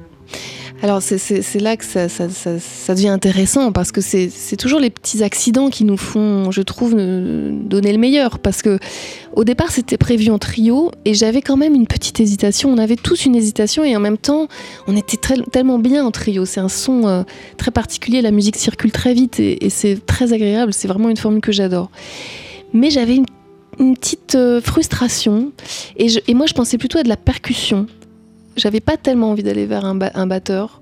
Alors 0.82 1.00
c'est- 1.00 1.60
là 1.60 1.76
que 1.76 1.84
ça, 1.84 2.08
devient 2.94 3.08
intéressant 3.08 3.70
parce 3.70 3.92
que 3.92 4.00
c'est 4.00 4.56
toujours 4.58 4.80
les 4.80 4.90
petits 4.90 5.22
accidents 5.22 5.70
qui 5.70 5.84
nous 5.84 5.96
font, 5.96 6.50
je 6.50 6.60
trouve, 6.60 6.94
donner 6.94 7.92
le 7.92 7.98
meilleur. 7.98 8.40
Parce 8.40 8.62
que 8.62 8.80
au 9.34 9.44
départ 9.44 9.70
c'était 9.70 9.96
prévu 9.96 10.30
en 10.30 10.38
trio 10.38 10.90
et 11.04 11.14
j'avais 11.14 11.40
quand 11.40 11.56
même 11.56 11.76
une 11.76 11.86
petite 11.86 12.18
hésitation. 12.18 12.68
On 12.68 12.78
avait 12.78 12.96
tous 12.96 13.26
une 13.26 13.36
hésitation 13.36 13.84
et 13.84 13.96
en 13.96 14.00
même 14.00 14.18
temps 14.18 14.48
on 14.88 14.96
était 14.96 15.18
tellement 15.52 15.78
bien 15.78 16.04
en 16.04 16.10
trio. 16.10 16.44
C'est 16.46 16.60
un 16.60 16.68
son 16.68 17.06
euh, 17.06 17.22
très 17.58 17.70
particulier, 17.70 18.20
la 18.20 18.32
musique 18.32 18.56
circule 18.56 18.90
très 18.90 19.14
vite 19.14 19.38
et, 19.38 19.70
c'est 19.70 20.04
très 20.04 20.32
agréable. 20.32 20.72
C'est 20.72 20.88
vraiment 20.88 21.10
une 21.10 21.16
formule 21.16 21.40
que 21.40 21.52
j'adore. 21.52 21.92
Mais 22.72 22.90
j'avais 22.90 23.16
une, 23.16 23.26
petite 23.94 24.34
euh, 24.34 24.60
frustration 24.60 25.52
et 25.96 26.34
moi 26.34 26.46
je 26.46 26.52
pensais 26.54 26.76
plutôt 26.76 26.98
à 26.98 27.04
de 27.04 27.08
la 27.08 27.16
percussion 27.16 27.86
j'avais 28.56 28.80
pas 28.80 28.96
tellement 28.96 29.30
envie 29.30 29.42
d'aller 29.42 29.66
vers 29.66 29.84
un, 29.84 29.94
ba- 29.94 30.10
un 30.14 30.26
batteur 30.26 30.80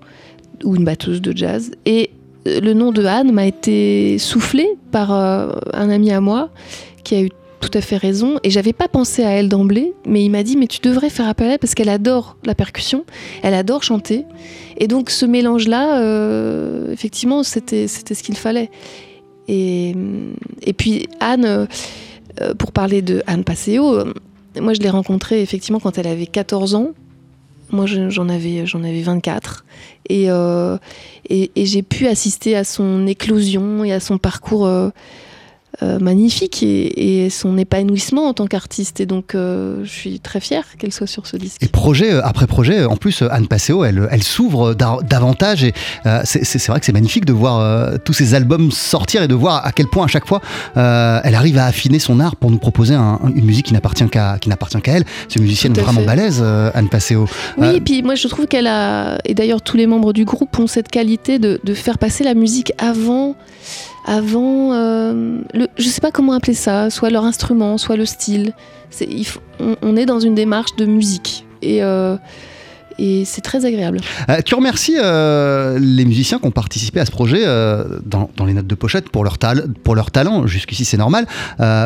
ou 0.65 0.77
une 0.77 0.85
batteuse 0.85 1.21
de 1.23 1.37
jazz. 1.37 1.71
Et 1.87 2.11
euh, 2.47 2.61
le 2.61 2.73
nom 2.75 2.93
de 2.93 3.05
Anne 3.05 3.33
m'a 3.33 3.47
été 3.47 4.19
soufflé 4.19 4.69
par 4.91 5.13
euh, 5.13 5.53
un 5.73 5.91
ami 5.91 6.11
à 6.13 6.21
moi 6.21 6.51
qui 7.05 7.15
a 7.15 7.23
eu 7.23 7.31
tout 7.61 7.71
à 7.75 7.81
fait 7.81 7.97
raison. 7.97 8.39
Et 8.43 8.51
j'avais 8.51 8.73
pas 8.73 8.89
pensé 8.89 9.23
à 9.23 9.31
elle 9.31 9.49
d'emblée, 9.49 9.93
mais 10.07 10.25
il 10.25 10.31
m'a 10.31 10.43
dit 10.43 10.57
Mais 10.57 10.67
tu 10.67 10.81
devrais 10.81 11.11
faire 11.11 11.29
appel 11.29 11.49
à 11.49 11.53
elle 11.55 11.59
parce 11.59 11.75
qu'elle 11.75 11.89
adore 11.91 12.37
la 12.45 12.55
percussion, 12.55 13.05
elle 13.43 13.55
adore 13.55 13.83
chanter. 13.83 14.25
Et 14.79 14.87
donc 14.87 15.11
ce 15.11 15.27
mélange-là, 15.27 16.01
euh, 16.01 16.91
effectivement, 16.93 17.43
c'était 17.43 17.87
ce 17.87 18.23
qu'il 18.23 18.37
fallait. 18.37 18.71
Et, 19.49 19.95
et 20.63 20.73
puis 20.73 21.07
Anne, 21.21 21.67
pour 22.59 22.73
parler 22.73 23.03
de 23.03 23.23
Anne 23.27 23.45
Passeo, 23.45 24.05
moi 24.61 24.73
je 24.75 24.81
l'ai 24.81 24.89
rencontrée 24.91 25.43
effectivement 25.43 25.81
quand 25.81 25.99
elle 25.99 26.07
avait 26.07 26.27
14 26.27 26.75
ans. 26.75 26.89
Moi, 27.73 27.87
je- 27.87 28.11
j'en 28.11 28.29
avais, 28.29 28.67
j'en 28.67 28.83
avais 28.83 29.03
24. 29.03 29.65
Et, 30.09 30.31
euh, 30.31 30.77
et, 31.29 31.51
et 31.55 31.67
j'ai 31.67 31.83
pu 31.83 32.07
assister 32.09 32.57
à 32.57 32.65
son 32.65 33.07
éclosion 33.07 33.85
et 33.85 33.93
à 33.93 34.01
son 34.01 34.19
parcours 34.19 34.67
euh, 35.83 35.99
magnifique 35.99 36.63
et, 36.63 37.25
et 37.25 37.31
son 37.31 37.57
épanouissement 37.59 38.29
en 38.29 38.35
tant 38.35 38.47
qu'artiste. 38.47 39.01
Et 39.01 39.07
donc, 39.07 39.35
euh, 39.35 39.85
je 39.85 39.91
suis 39.91 40.21
très 40.21 40.41
fière 40.41 40.65
qu'elle 40.79 40.93
soit 40.93 41.07
sur 41.07 41.27
ce 41.27 41.37
disque. 41.37 41.63
Et 41.63 41.69
projet 41.69 42.13
euh, 42.13 42.21
après 42.25 42.47
projet, 42.47 42.85
en 42.85 42.97
plus, 42.97 43.23
Anne 43.31 43.47
Passeo, 43.47 43.85
elle, 43.85 44.09
elle 44.11 44.23
s'ouvre 44.23 44.75
da- 44.75 44.99
davantage. 45.09 45.65
Et 45.65 45.73
euh, 46.07 46.21
c'est- 46.25 46.67
vrai 46.69 46.81
que 46.81 46.87
c'est 46.87 46.93
magnifique 46.93 47.25
de 47.25 47.33
voir 47.33 47.99
tous 48.05 48.13
ces 48.13 48.35
albums 48.35 48.71
sortir 48.71 49.23
et 49.23 49.29
de 49.29 49.35
voir 49.35 49.65
à 49.67 49.73
quel 49.73 49.87
point, 49.87 50.05
à 50.05 50.09
chaque 50.09 50.27
fois, 50.27 50.41
elle 50.77 51.35
arrive 51.35 51.59
à 51.59 51.67
affiner 51.67 51.99
son 51.99 52.21
art 52.21 52.37
pour 52.37 52.51
nous 52.51 52.59
proposer 52.59 52.95
un- 52.95 53.19
une 53.35 53.45
musique 53.45 53.67
qui 53.67 53.73
n'appartient 53.75 54.09
qu'à 54.09 54.39
elle. 54.87 55.05
C'est 55.29 55.37
une 55.37 55.43
musicienne 55.45 55.73
vraiment 55.75 56.01
fait. 56.01 56.07
balèze, 56.07 56.43
Anne 56.75 56.89
Passeo. 56.89 57.27
Oui, 57.59 57.69
et 57.77 57.81
puis 57.81 58.03
moi 58.03 58.15
je 58.15 58.29
trouve 58.29 58.47
qu'elle 58.47 58.67
a, 58.67 59.19
et 59.25 59.35
d'ailleurs 59.35 59.63
tous 59.63 59.77
les 59.77 59.87
membres 59.87 60.13
du 60.13 60.25
groupe 60.25 60.59
ont 60.59 60.67
cette 60.67 60.89
qualité 60.89 61.39
de, 61.39 61.61
de 61.65 61.75
faire 61.75 61.99
passer 61.99 62.25
la 62.25 62.35
musique 62.35 62.73
avant, 62.79 63.35
avant, 64.05 64.73
euh, 64.73 65.41
je 65.77 65.89
sais 65.89 66.01
pas 66.01 66.11
comment 66.11 66.33
appeler 66.33 66.55
ça, 66.55 66.91
soit 66.91 67.11
leur 67.11 67.25
instrument, 67.25 67.79
soit 67.79 67.97
le 67.97 68.07
style. 68.07 68.53
On 69.83 69.97
est 69.97 70.07
dans 70.07 70.21
une 70.21 70.35
démarche 70.35 70.75
de 70.77 70.87
musique 70.87 71.47
et, 71.63 71.83
euh, 71.83 72.17
et 73.01 73.25
c'est 73.25 73.41
très 73.41 73.65
agréable. 73.65 74.01
Euh, 74.29 74.41
tu 74.45 74.55
remercies 74.55 74.97
euh, 75.03 75.79
les 75.81 76.05
musiciens 76.05 76.39
qui 76.39 76.47
ont 76.47 76.51
participé 76.51 77.01
à 77.01 77.07
ce 77.07 77.11
projet 77.11 77.43
euh, 77.45 77.85
dans, 78.05 78.31
dans 78.37 78.45
les 78.45 78.53
notes 78.53 78.67
de 78.67 78.75
pochette 78.75 79.09
pour 79.09 79.25
leur, 79.25 79.39
tal- 79.39 79.67
pour 79.83 79.95
leur 79.95 80.11
talent, 80.11 80.47
jusqu'ici 80.47 80.85
c'est 80.85 80.97
normal, 80.97 81.27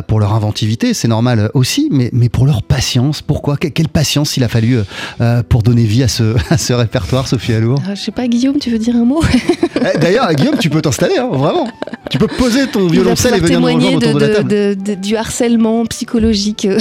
pour 0.09 0.21
leur 0.21 0.35
inventivité, 0.35 0.93
c'est 0.95 1.09
normal 1.09 1.51
aussi, 1.55 1.89
mais, 1.91 2.11
mais 2.13 2.29
pour 2.29 2.47
leur 2.47 2.63
patience. 2.63 3.23
Pourquoi? 3.23 3.57
Que- 3.57 3.69
Quelle 3.69 3.89
patience 3.89 4.37
il 4.37 4.45
a 4.45 4.49
fallu 4.49 4.79
pour 5.49 5.63
donner 5.63 5.85
vie 5.85 6.03
à 6.03 6.09
ce, 6.09 6.35
à 6.51 6.59
ce 6.59 6.73
répertoire, 6.73 7.29
Sophie 7.29 7.53
Alour? 7.55 7.79
Euh, 7.89 7.95
je 7.95 8.01
sais 8.01 8.13
pas, 8.13 8.27
Guillaume, 8.27 8.59
tu 8.59 8.71
veux 8.71 8.79
dire 8.79 8.97
un 8.97 9.05
mot? 9.05 9.23
Eh, 9.95 9.99
D'ailleurs, 9.99 10.33
Guillaume, 10.35 10.59
tu 10.59 10.71
peux 10.71 10.83
t'installer, 10.83 11.17
hein, 11.19 11.29
vraiment. 11.33 11.69
Tu 12.11 12.19
peux 12.19 12.27
poser 12.27 12.67
ton 12.67 12.87
violoncelle 12.87 13.35
et 13.35 13.41
venir 13.41 13.61
nous 13.61 13.67
témoigner 13.69 13.95
rejoindre 13.97 14.07
autour 14.09 14.21
de, 14.21 14.27
la 14.27 14.35
table. 14.37 14.49
de- 14.51 14.77
de- 14.85 14.95
du 14.95 15.17
harcèlement 15.17 15.85
psychologique. 15.87 16.67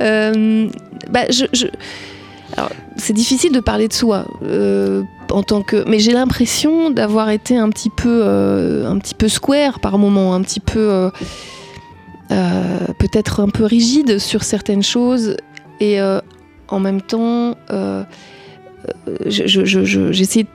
Euh, 0.00 0.68
bah, 1.10 1.20
je, 1.30 1.44
c'est 2.96 3.12
difficile 3.12 3.52
de 3.52 3.60
parler 3.60 3.88
de 3.88 3.92
soi 3.92 4.26
euh, 4.42 5.02
en 5.30 5.42
tant 5.42 5.62
que, 5.62 5.84
mais 5.88 5.98
j'ai 5.98 6.12
l'impression 6.12 6.90
d'avoir 6.90 7.30
été 7.30 7.56
un 7.56 7.70
petit 7.70 7.90
peu, 7.90 8.20
euh, 8.24 8.86
un 8.88 8.98
petit 8.98 9.14
peu 9.14 9.28
square 9.28 9.80
par 9.80 9.98
moment, 9.98 10.34
un 10.34 10.42
petit 10.42 10.60
peu, 10.60 11.10
euh, 12.30 12.78
peut-être 12.98 13.40
un 13.40 13.48
peu 13.48 13.64
rigide 13.64 14.18
sur 14.18 14.42
certaines 14.44 14.82
choses, 14.82 15.36
et 15.80 15.98
en 16.68 16.80
même 16.80 17.00
temps, 17.02 17.54
je- 17.70 19.46
je- 19.46 19.64
je- 19.64 19.84
je- 19.84 20.12
j'essayais 20.12 20.46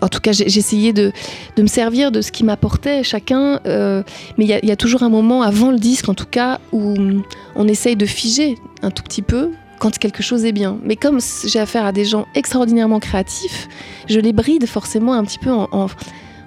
en 0.00 0.08
tout 0.08 0.20
cas, 0.20 0.32
essayé 0.32 0.92
de, 0.92 1.12
me 1.56 1.66
servir 1.66 2.12
de 2.12 2.20
ce 2.20 2.30
qui 2.30 2.44
m'apportait 2.44 3.02
chacun. 3.02 3.60
mais 3.64 4.04
il 4.44 4.48
y, 4.48 4.70
a- 4.70 4.76
toujours 4.76 5.02
un 5.02 5.08
moment 5.08 5.40
avant 5.42 5.70
le 5.70 5.78
disque, 5.78 6.08
en 6.10 6.14
tout 6.14 6.26
cas, 6.30 6.58
où 6.72 6.94
on 7.56 7.68
essaye 7.68 7.96
de 7.96 8.04
figer 8.06 8.56
un 8.82 8.90
tout 8.90 9.02
petit 9.02 9.22
peu 9.22 9.50
quand 9.78 9.98
quelque 9.98 10.22
chose 10.22 10.44
est 10.44 10.52
bien. 10.52 10.78
Mais 10.82 10.96
comme 10.96 11.18
j'ai 11.46 11.58
affaire 11.58 11.84
à 11.84 11.92
des 11.92 12.04
gens 12.04 12.26
extraordinairement 12.34 13.00
créatifs, 13.00 13.68
je 14.08 14.20
les 14.20 14.32
bride 14.32 14.66
forcément 14.66 15.14
un 15.14 15.24
petit 15.24 15.38
peu 15.38 15.50
en, 15.50 15.68
en- 15.72 15.86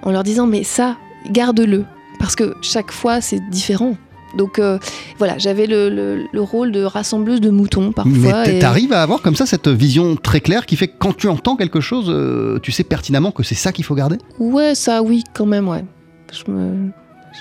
en 0.03 0.11
leur 0.11 0.23
disant 0.23 0.47
mais 0.47 0.63
ça, 0.63 0.97
garde-le. 1.31 1.85
Parce 2.19 2.35
que 2.35 2.55
chaque 2.61 2.91
fois, 2.91 3.21
c'est 3.21 3.39
différent. 3.49 3.95
Donc 4.35 4.59
euh, 4.59 4.77
voilà, 5.19 5.37
j'avais 5.37 5.67
le, 5.67 5.89
le- 5.89 6.25
le 6.31 6.41
rôle 6.41 6.71
de 6.71 6.83
rassembleuse 6.83 7.39
de 7.41 7.49
moutons 7.49 7.91
parfois. 7.91 8.43
Mais 8.45 8.57
et- 8.57 8.59
t'arrives 8.59 8.91
à 8.91 9.01
avoir 9.01 9.21
comme 9.21 9.35
ça 9.35 9.45
cette 9.45 9.67
vision 9.69 10.15
très 10.15 10.41
claire 10.41 10.65
qui 10.65 10.75
fait 10.75 10.87
que 10.89 10.97
quand 10.97 11.15
tu 11.15 11.27
entends 11.29 11.55
quelque 11.55 11.79
chose, 11.79 12.07
euh, 12.09 12.59
tu 12.61 12.71
sais 12.71 12.83
pertinemment 12.83 13.31
que 13.31 13.43
c'est 13.43 13.55
ça 13.55 13.71
qu'il 13.71 13.85
faut 13.85 13.95
garder? 13.95 14.17
Ouais, 14.39 14.75
ça, 14.75 15.01
oui, 15.01 15.23
quand 15.33 15.45
même, 15.45 15.67
ouais. 15.69 15.85
Je 16.33 16.51
me, 16.51 16.89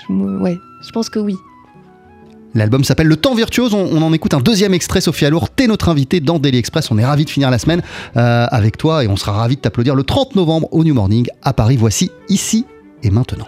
je 0.07 0.13
me- 0.13 0.39
ouais, 0.41 0.57
je 0.85 0.91
pense 0.91 1.09
que 1.09 1.19
oui. 1.19 1.35
L'album 2.57 2.83
s'appelle 2.83 3.05
Le 3.05 3.15
Temps 3.17 3.35
Virtuose. 3.35 3.75
On, 3.75 4.01
en 4.01 4.11
écoute 4.13 4.33
un 4.33 4.39
deuxième 4.39 4.73
extrait. 4.73 4.99
Sophie 4.99 5.25
Alour, 5.25 5.51
t'es 5.51 5.67
notre 5.67 5.89
invitée 5.89 6.19
dans 6.19 6.39
Daily 6.39 6.57
Express. 6.57 6.89
On 6.89 6.97
est 6.97 7.05
ravis 7.05 7.23
de 7.23 7.29
finir 7.29 7.51
la 7.51 7.59
semaine 7.59 7.83
euh, 8.15 8.47
avec 8.49 8.77
toi 8.77 9.03
et 9.03 9.07
on 9.07 9.15
sera 9.15 9.33
ravis 9.33 9.57
de 9.57 9.61
t'applaudir 9.61 9.93
le 9.93 10.03
30 10.03 10.35
novembre 10.35 10.67
au 10.71 10.83
New 10.83 10.95
Morning 10.95 11.27
à 11.43 11.53
Paris. 11.53 11.77
Voici 11.77 12.09
ici 12.29 12.65
et 13.03 13.11
maintenant. 13.11 13.45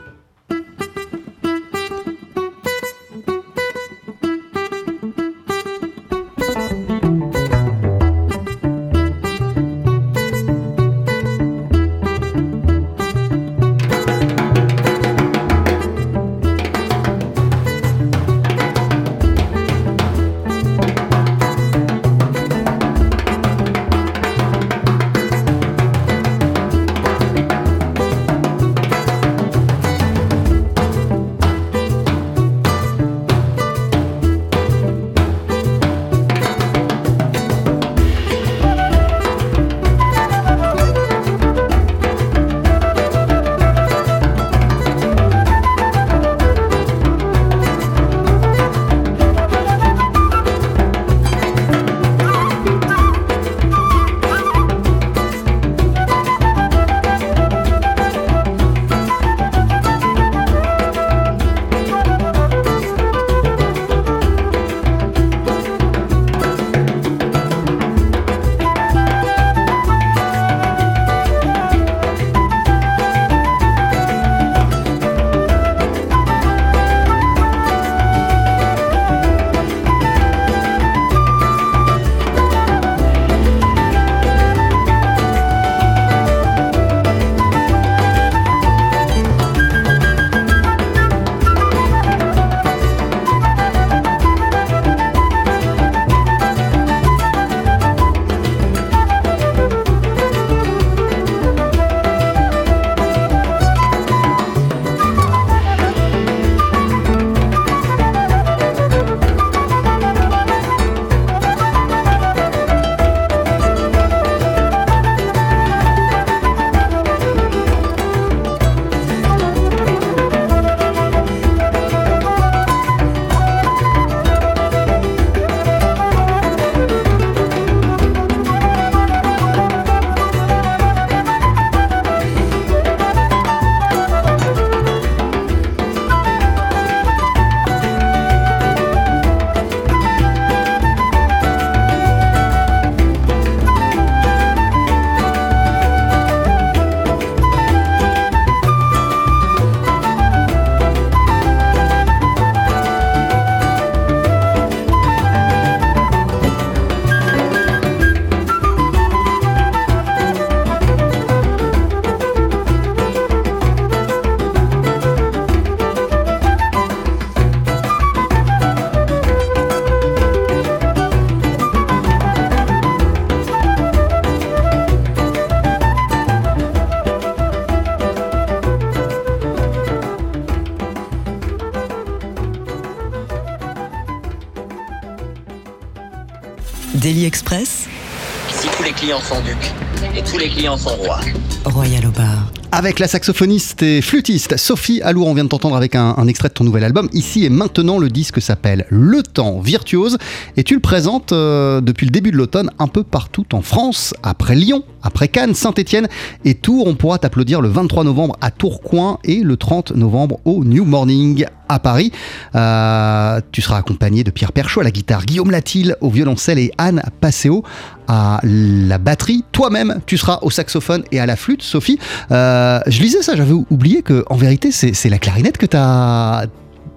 Clients 189.10 189.22
sont 189.22 189.41
ducs 189.41 189.74
et 190.15 190.22
tous 190.22 190.38
les 190.38 190.50
clients 190.50 190.78
sont 190.78 190.95
rois. 190.98 191.19
Royal 191.65 192.06
au 192.06 192.12
bar. 192.12 192.52
Avec 192.72 193.00
la 193.00 193.08
saxophoniste 193.08 193.82
et 193.82 194.04
flûtiste 194.04 194.56
Sophie 194.56 195.02
Allour, 195.02 195.26
on 195.26 195.34
vient 195.34 195.45
de 195.45 195.50
t'entendre 195.50 195.76
avec 195.76 195.95
un, 195.95 196.13
un 196.15 196.28
extrait 196.28 196.50
de 196.50 196.54
ton 196.54 196.63
nouvel 196.63 196.84
album. 196.84 197.10
Ici 197.13 197.43
et 197.43 197.50
maintenant, 197.50 197.98
le 197.98 198.10
disque 198.10 198.39
s'appelle 198.39 198.86
Le 198.89 199.24
Temps 199.24 199.62
Virtuose 199.62 200.19
et 200.58 200.63
tu 200.63 200.76
le 200.76 200.80
présentes 200.80 201.32
euh, 201.32 201.82
depuis 201.82 202.06
le 202.06 202.12
début 202.12 202.30
de 202.30 202.38
l'automne 202.38 202.69
un 202.78 202.88
peu 202.88 203.02
partout 203.02 203.48
en 203.54 203.63
France. 203.63 204.13
Après 204.22 204.54
Lyon, 204.54 204.84
après 205.04 205.28
Cannes, 205.28 205.54
Saint-Etienne 205.54 206.08
et 206.46 206.56
Tours, 206.56 206.88
on 206.88 206.96
pourra 206.96 207.20
t'applaudir 207.20 207.62
le 207.62 207.70
23 207.70 208.04
novembre 208.04 208.36
à 208.42 208.52
Tourcoing 208.52 209.20
et 209.24 209.42
le 209.42 209.58
30 209.58 209.96
novembre 209.96 210.40
au 210.46 210.64
New 210.64 210.86
Morning 210.86 211.46
à 211.68 211.80
Paris. 211.80 212.12
Euh, 212.56 213.40
tu 213.52 213.62
seras 213.62 213.78
accompagné 213.78 214.24
de 214.24 214.32
Pierre 214.32 214.52
Perchaud 214.52 214.82
à 214.82 214.84
la 214.84 214.92
guitare, 214.92 215.26
Guillaume 215.26 215.52
Latil 215.52 215.96
au 216.02 216.10
violoncelle 216.10 216.60
et 216.60 216.72
Anne 216.78 217.04
Passeo 217.22 217.64
à 218.08 218.40
la 218.44 218.98
batterie. 218.98 219.44
Toi-même, 219.52 220.00
tu 220.06 220.18
seras 220.18 220.40
au 220.42 220.50
saxophone 220.50 221.04
et 221.12 221.20
à 221.20 221.26
la 221.26 221.36
flûte, 221.36 221.62
Sophie. 221.62 222.00
Euh, 222.32 222.80
je 222.88 223.02
lisais 223.02 223.22
ça, 223.22 223.36
j'avais 223.36 223.54
oublié 223.54 224.02
que 224.02 224.26
vérité, 224.40 224.72
c'est 224.72 225.10
la 225.10 225.20
clarinette 225.20 225.58
que 225.58 225.66
tu. 225.66 225.78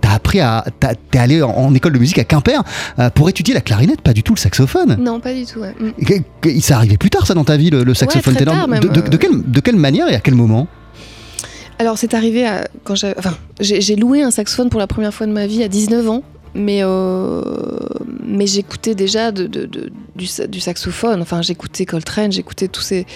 T'as 0.02 0.12
appris 0.12 0.40
à. 0.40 0.64
T'es 1.10 1.18
allé 1.18 1.42
en, 1.42 1.48
en 1.50 1.74
école 1.74 1.94
de 1.94 1.98
musique 1.98 2.18
à 2.18 2.24
Quimper 2.24 2.62
euh, 2.98 3.08
pour 3.08 3.30
étudier 3.30 3.54
la 3.54 3.62
clarinette, 3.62 4.02
pas 4.02 4.12
du 4.12 4.22
tout 4.22 4.34
le 4.34 4.38
saxophone. 4.38 4.96
Non, 5.00 5.18
pas 5.20 5.32
du 5.32 5.46
tout. 5.46 5.60
ouais. 5.60 5.74
Que- 6.42 6.60
Ça 6.60 6.76
arrivait 6.76 6.98
plus 6.98 7.08
tard, 7.08 7.26
ça, 7.26 7.32
dans 7.32 7.44
ta 7.44 7.56
vie, 7.56 7.70
le, 7.70 7.82
le 7.84 7.94
saxophone 7.94 8.34
très 8.34 8.44
ténor? 8.44 8.54
tard, 8.56 8.68
même. 8.68 8.80
de, 8.80 8.88
de- 8.88 9.08
de 9.08 9.16
quelle, 9.16 9.42
de 9.50 9.60
quelle 9.60 9.76
manière 9.76 10.08
et 10.10 10.14
à 10.14 10.20
quel 10.20 10.34
moment? 10.34 10.66
Alors, 11.78 11.96
c'est 11.98 12.14
arrivé 12.14 12.46
à, 12.46 12.68
quand 12.84 12.94
j'ai. 12.94 13.14
Enfin, 13.16 13.34
j'ai 13.58 13.80
j'ai 13.80 13.96
loué 13.96 14.22
un 14.22 14.30
saxophone 14.30 14.68
pour 14.68 14.78
la 14.80 14.86
première 14.86 15.14
fois 15.14 15.26
de 15.26 15.32
ma 15.32 15.46
vie 15.46 15.62
à 15.62 15.68
19 15.68 16.08
ans. 16.10 16.22
Mais, 16.54 16.80
euh, 16.82 17.40
mais 18.26 18.46
j'écoutais 18.46 18.94
déjà 18.94 19.32
de, 19.32 19.46
de- 19.46 19.64
de- 19.64 19.90
du, 20.16 20.26
du 20.48 20.60
saxophone. 20.60 21.22
Enfin, 21.22 21.40
j'écoutais 21.40 21.86
Coltrane, 21.86 22.30
j'écoutais 22.30 22.68
tous 22.68 22.82
ces, 22.82 23.06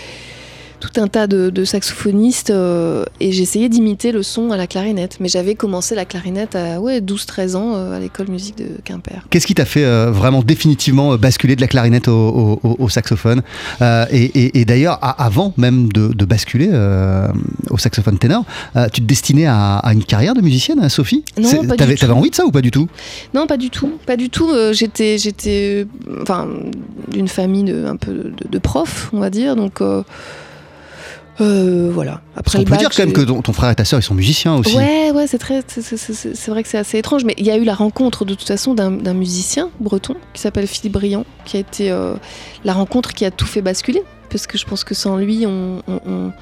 tout 0.93 1.01
un 1.01 1.09
tas 1.09 1.27
de, 1.27 1.51
de 1.51 1.65
saxophonistes 1.65 2.51
euh, 2.51 3.05
et 3.21 3.33
j'essayais 3.33 3.69
d'imiter 3.69 4.13
le 4.13 4.23
son 4.23 4.51
à 4.51 4.57
la 4.57 4.67
clarinette. 4.67 5.17
Mais 5.21 5.29
j'avais 5.29 5.55
commencé 5.55 5.95
la 5.95 6.05
clarinette 6.05 6.55
à 6.57 6.81
ouais, 6.81 7.01
12-13 7.01 7.57
ans 7.57 7.73
euh, 7.75 7.97
à 7.97 8.01
l'école 8.01 8.29
musique 8.29 8.59
de 8.59 8.67
Quimper. 8.85 9.27
Qu'est-ce 9.31 9.47
qui 9.47 9.55
t'a 9.55 9.65
fait 9.65 9.85
euh, 9.85 10.11
vraiment 10.11 10.43
définitivement 10.43 11.17
basculer 11.17 11.57
de 11.57 11.61
la 11.61 11.67
clarinette 11.69 12.09
au, 12.09 12.13
au- 12.13 12.61
au- 12.63 12.77
au 12.79 12.89
saxophone 12.89 13.43
Euh, 13.83 14.05
Et, 14.11 14.25
et- 14.25 14.61
et 14.61 14.65
d'ailleurs, 14.65 14.99
avant 15.03 15.53
même 15.57 15.93
de, 15.93 16.09
de 16.09 16.25
basculer 16.25 16.69
euh, 16.73 17.29
au 17.71 17.79
saxophone 17.79 18.19
ténor, 18.19 18.45
euh, 18.77 18.87
tu 18.93 19.01
te 19.01 19.07
destinais 19.07 19.47
à, 19.47 19.79
à 19.79 19.93
une 19.93 20.05
carrière 20.05 20.35
de 20.35 20.41
musicienne, 20.41 20.89
Sophie? 20.89 21.25
Non, 21.39 21.51
pas 21.67 21.77
du 21.77 21.95
tout. 21.95 22.01
t'avais 22.01 22.13
envie 22.13 22.31
de 22.31 22.35
ça 22.35 22.45
ou 22.47 22.51
pas 22.51 22.63
du 22.63 22.71
tout? 22.71 22.89
Non, 23.35 23.47
pas 23.47 23.57
du 23.57 23.71
tout, 23.71 23.93
pas 24.07 24.17
du 24.17 24.31
tout. 24.31 24.51
J'étais, 24.73 25.19
j'étais, 25.19 25.87
enfin, 26.23 26.47
d'une 27.11 27.29
famille 27.29 27.65
de, 27.65 27.85
un 27.87 27.97
peu 27.97 28.13
de, 28.13 28.33
de 28.51 28.59
profs, 28.59 29.11
on 29.13 29.21
va 29.21 29.31
dire. 29.31 29.57
Donc, 29.57 29.81
euh, 31.41 31.91
voilà. 31.93 32.21
Après 32.37 32.57
On 32.59 32.61
le 32.61 32.65
peut 32.65 32.71
bac, 32.73 32.81
dire 32.81 32.91
quand 32.91 33.03
même 33.05 33.13
que 33.13 33.21
ton, 33.21 33.43
ton 33.43 33.53
frère 33.53 33.71
et 33.71 33.75
ta 33.75 33.85
sœur, 33.85 34.01
ils 34.01 34.03
sont 34.03 34.15
musiciens 34.15 34.55
aussi. 34.57 34.77
Ouais, 34.77 35.11
ouais, 35.11 35.27
c'est 35.27 35.39
très, 35.39 35.61
c'est, 35.69 36.49
vrai 36.49 36.63
que 36.63 36.69
c'est 36.69 36.79
assez 36.79 36.99
étrange, 36.99 37.25
mais 37.25 37.35
il 37.39 37.45
y 37.45 37.51
a 37.51 37.57
eu 37.57 37.65
la 37.65 37.75
rencontre 37.75 38.25
de 38.25 38.35
toute 38.35 38.47
façon 38.49 38.75
d'un, 38.75 38.91
d'un 38.91 39.15
musicien 39.15 39.71
breton 39.81 40.15
qui 40.33 40.41
s'appelle 40.41 40.67
Philippe 40.67 40.93
Briand, 40.95 41.25
qui 41.45 41.57
a 41.57 41.61
été 41.61 41.91
euh, 41.91 42.15
la 42.65 42.73
rencontre 42.73 43.13
qui 43.13 43.25
a 43.25 43.31
tout 43.31 43.47
fait 43.47 43.63
basculer, 43.63 44.03
parce 44.31 44.47
que 44.47 44.57
je 44.59 44.65
pense 44.65 44.83
que 44.85 44.95
sans 44.95 45.17
lui, 45.17 45.45
on, 45.47 45.83
on- 45.89 46.01
on- 46.07 46.33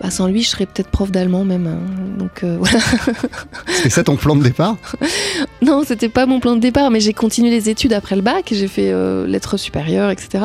bah, 0.00 0.10
sans 0.10 0.26
lui, 0.26 0.42
je 0.42 0.48
serais 0.48 0.66
peut-être 0.66 0.88
prof 0.90 1.10
d'allemand 1.12 1.44
même. 1.44 1.66
hein. 1.68 2.18
Donc 2.18 2.42
euh, 2.42 2.56
voilà. 2.60 2.78
C'était 3.68 3.90
ça 3.90 4.02
ton 4.04 4.16
plan 4.16 4.36
de 4.36 4.42
départ? 4.42 4.76
Non, 5.62 5.82
c'était 5.86 6.10
pas 6.10 6.26
mon 6.26 6.40
plan 6.40 6.56
de 6.56 6.60
départ, 6.60 6.90
mais 6.90 7.00
j'ai 7.00 7.14
continué 7.14 7.48
les 7.50 7.70
études 7.70 7.94
après 7.94 8.16
le 8.16 8.22
bac. 8.22 8.48
J'ai 8.52 8.68
fait 8.68 8.90
euh, 8.90 9.26
lettres 9.26 9.56
supérieures, 9.56 10.10
etc. 10.10 10.44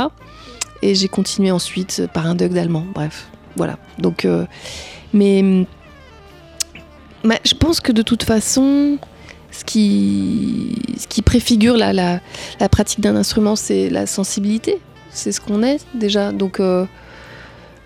Et 0.81 0.95
j'ai 0.95 1.09
continué 1.09 1.51
ensuite 1.51 2.03
par 2.13 2.25
un 2.25 2.35
doc 2.35 2.53
d'allemand. 2.53 2.85
Bref, 2.93 3.27
voilà. 3.55 3.77
Donc, 3.97 4.25
euh, 4.25 4.45
mais 5.13 5.65
bah, 7.23 7.39
je 7.45 7.53
pense 7.53 7.79
que 7.81 7.91
de 7.91 8.01
toute 8.01 8.23
façon, 8.23 8.97
ce 9.51 9.63
qui, 9.65 11.21
préfigure 11.25 11.77
la, 11.77 11.93
la, 11.93 12.69
pratique 12.69 13.01
d'un 13.01 13.15
instrument, 13.15 13.55
c'est 13.55 13.89
la 13.89 14.05
sensibilité. 14.05 14.79
C'est 15.11 15.31
ce 15.31 15.41
qu'on 15.41 15.63
est 15.63 15.79
déjà. 15.93 16.31
Donc, 16.31 16.59
euh, 16.59 16.85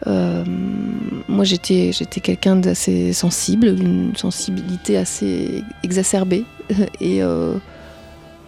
euh, 0.08 0.44
moi, 1.28 1.46
j'étais, 1.46 1.92
j'étais 1.94 2.20
quelqu'un 2.20 2.56
d'assez 2.58 3.14
sensible, 3.14 3.76
d'une 3.76 4.16
sensibilité 4.16 4.98
assez 4.98 5.64
exacerbée. 5.84 6.46
Et 7.02 7.22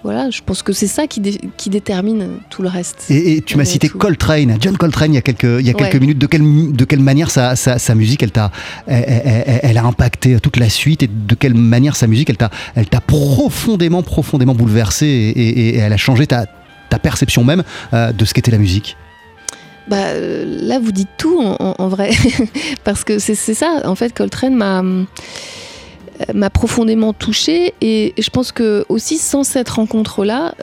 voilà, 0.06 0.30
je 0.30 0.42
pense 0.46 0.62
que 0.62 0.72
c'est 0.72 0.86
ça 0.88 1.08
qui, 1.08 1.20
dé- 1.20 1.40
qui 1.58 1.72
détermine 1.72 2.38
tout 2.52 2.62
le 2.62 2.70
reste. 2.70 3.06
Et, 3.10 3.38
et 3.38 3.42
tu 3.42 3.58
m'as 3.58 3.64
Ouais, 3.64 3.66
cité 3.66 3.90
tout. 3.90 3.98
Coltrane, 3.98 4.56
John 4.62 4.78
Coltrane, 4.78 5.12
il 5.14 5.16
y 5.16 5.18
a 5.18 5.22
quelques, 5.22 5.44
il 5.60 5.66
y 5.66 5.70
a 5.72 5.74
quelques 5.74 5.94
Ouais. 5.96 6.00
minutes. 6.00 6.20
De 6.20 6.28
quelle, 6.28 6.44
de 6.72 6.86
quelle 6.86 7.00
manière 7.00 7.32
sa, 7.32 7.56
sa, 7.56 7.80
sa 7.80 7.96
musique, 7.96 8.22
elle, 8.22 8.32
t'a, 8.32 8.52
elle, 8.86 9.04
elle- 9.08 9.44
elle- 9.48 9.60
elle 9.64 9.78
a 9.80 9.84
impacté 9.84 10.40
toute 10.40 10.58
la 10.58 10.70
suite 10.70 11.02
et 11.02 11.08
de 11.08 11.34
quelle 11.36 11.56
manière 11.56 11.96
sa 11.96 12.06
musique, 12.06 12.30
elle 12.30 12.38
t'a, 12.38 12.52
elle 12.76 12.86
t'a 12.88 13.02
profondément, 13.02 14.04
profondément 14.04 14.54
bouleversé 14.54 15.08
et, 15.08 15.30
et- 15.42 15.70
et 15.70 15.78
elle 15.78 15.92
a 15.94 15.98
changé 15.98 16.28
ta, 16.28 16.46
ta 16.92 17.00
perception 17.00 17.44
même 17.44 17.64
euh, 17.94 18.12
de 18.14 18.26
ce 18.26 18.34
qu'était 18.36 18.52
la 18.52 18.60
musique? 18.60 18.96
Bah, 19.88 19.98
euh, 20.14 20.46
là, 20.62 20.80
vous 20.80 20.92
dites 20.92 21.10
tout 21.18 21.40
en, 21.40 21.88
vrai. 21.90 22.12
Parce 22.84 23.04
que 23.04 23.18
c'est 23.20 23.36
ça, 23.36 23.82
en 23.86 23.96
fait, 23.96 24.14
Coltrane 24.16 24.56
m'a 24.56 24.82
euh, 24.84 25.04
m'a 26.34 26.50
profondément 26.50 27.14
touchée. 27.14 27.74
Et 27.82 28.14
je 28.18 28.30
pense 28.30 28.52
que 28.52 28.86
aussi 28.90 29.18
sans 29.18 29.44
cette 29.44 29.70
rencontre 29.70 30.24
là 30.26 30.54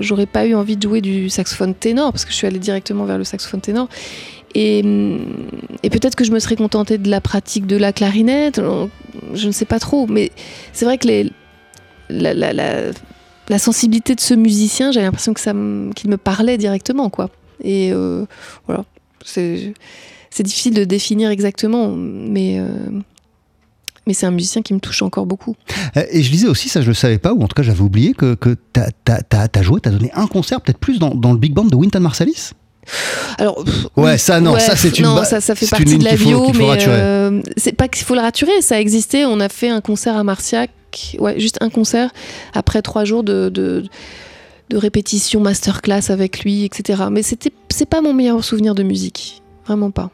j'aurais 0.00 0.26
pas 0.26 0.46
eu 0.46 0.54
envie 0.54 0.76
de 0.76 0.82
jouer 0.82 1.00
du 1.00 1.28
saxophone 1.30 1.74
ténor 1.74 2.12
parce 2.12 2.24
que 2.24 2.30
je 2.32 2.36
suis 2.36 2.46
allée 2.46 2.58
directement 2.58 3.04
vers 3.04 3.18
le 3.18 3.24
saxophone 3.24 3.60
ténor. 3.60 3.88
Et, 4.54 4.82
peut-être 5.90 6.14
que 6.14 6.24
je 6.24 6.30
me 6.32 6.38
serais 6.38 6.56
contentée 6.56 6.98
de 6.98 7.08
la 7.08 7.20
pratique 7.22 7.66
de 7.66 7.76
la 7.76 7.92
clarinette 7.92 8.58
euh, 8.58 8.86
je 9.34 9.46
ne 9.46 9.52
sais 9.52 9.64
pas 9.64 9.78
trop. 9.78 10.06
Mais 10.06 10.30
c'est 10.74 10.84
vrai 10.84 10.98
que 10.98 11.06
les, 11.08 11.30
la, 12.10 12.34
la- 12.34 12.52
la- 12.52 12.90
la 13.48 13.58
sensibilité 13.58 14.14
de 14.14 14.20
ce 14.20 14.34
musicien 14.34 14.92
j'avais 14.92 15.06
l'impression 15.06 15.32
qu'il 15.34 16.10
me 16.10 16.16
parlait 16.16 16.58
directement 16.58 17.08
quoi. 17.10 17.30
Et 17.64 17.92
euh, 17.92 18.24
voilà, 18.66 18.84
c'est 19.24 19.72
difficile 20.40 20.74
de 20.74 20.84
définir 20.84 21.30
exactement, 21.30 21.88
mais, 21.96 22.58
euh, 22.58 22.66
mais 24.06 24.14
c'est 24.14 24.26
un 24.26 24.30
musicien 24.30 24.62
qui 24.62 24.74
me 24.74 24.80
touche 24.80 25.02
encore 25.02 25.26
beaucoup. 25.26 25.54
Euh, 25.96 26.02
Et 26.10 26.22
je 26.22 26.30
disais 26.30 26.48
aussi, 26.48 26.68
ça 26.68 26.80
je 26.82 26.88
le 26.88 26.94
savais 26.94 27.18
pas, 27.18 27.32
ou 27.32 27.42
en 27.42 27.48
tout 27.48 27.54
cas 27.54 27.62
j'avais 27.62 27.80
oublié, 27.82 28.12
que, 28.12 28.34
que 28.34 28.56
t'as, 28.72 28.90
t'as 29.48 29.62
joué, 29.62 29.80
t'as 29.80 29.90
donné 29.90 30.10
un 30.14 30.26
concert, 30.26 30.60
peut-être 30.60 30.78
plus 30.78 30.98
dans, 30.98 31.14
dans 31.14 31.32
le 31.32 31.38
big 31.38 31.52
band 31.52 31.64
de 31.64 31.76
Wynton 31.76 32.00
Marsalis? 32.00 32.52
Alors, 33.38 33.62
pff, 33.64 33.86
Ouais, 33.96 34.18
ça, 34.18 34.40
non, 34.40 34.58
ça, 34.58 34.74
c'est 34.74 34.98
une 34.98 35.04
non, 35.04 35.22
ça, 35.24 35.40
ça 35.40 35.54
fait 35.54 35.68
partie 35.68 35.98
de 35.98 36.04
la 36.04 36.16
bio, 36.16 36.52
mais 36.52 36.84
euh, 36.88 37.40
c'est 37.56 37.72
pas 37.72 37.86
qu'il 37.86 38.04
faut 38.04 38.14
le 38.14 38.20
raturer, 38.20 38.60
ça 38.60 38.74
a 38.76 38.78
existé. 38.80 39.24
On 39.24 39.38
a 39.38 39.48
fait 39.48 39.68
un 39.68 39.80
concert 39.80 40.16
à 40.16 40.24
Marciac, 40.24 40.70
ouais, 41.20 41.38
juste 41.38 41.58
un 41.60 41.70
concert 41.70 42.10
après 42.54 42.82
trois 42.82 43.04
jours 43.04 43.22
de, 43.22 43.50
de, 43.50 43.84
de 44.70 44.76
répétition, 44.76 45.38
masterclass 45.40 46.10
avec 46.10 46.42
lui, 46.42 46.64
etc. 46.64 47.04
Mais 47.10 47.22
c'était, 47.22 47.52
c'est 47.70 47.88
pas 47.88 48.00
mon 48.00 48.14
meilleur 48.14 48.42
souvenir 48.42 48.74
de 48.74 48.82
musique, 48.82 49.42
vraiment 49.64 49.92
pas. 49.92 50.10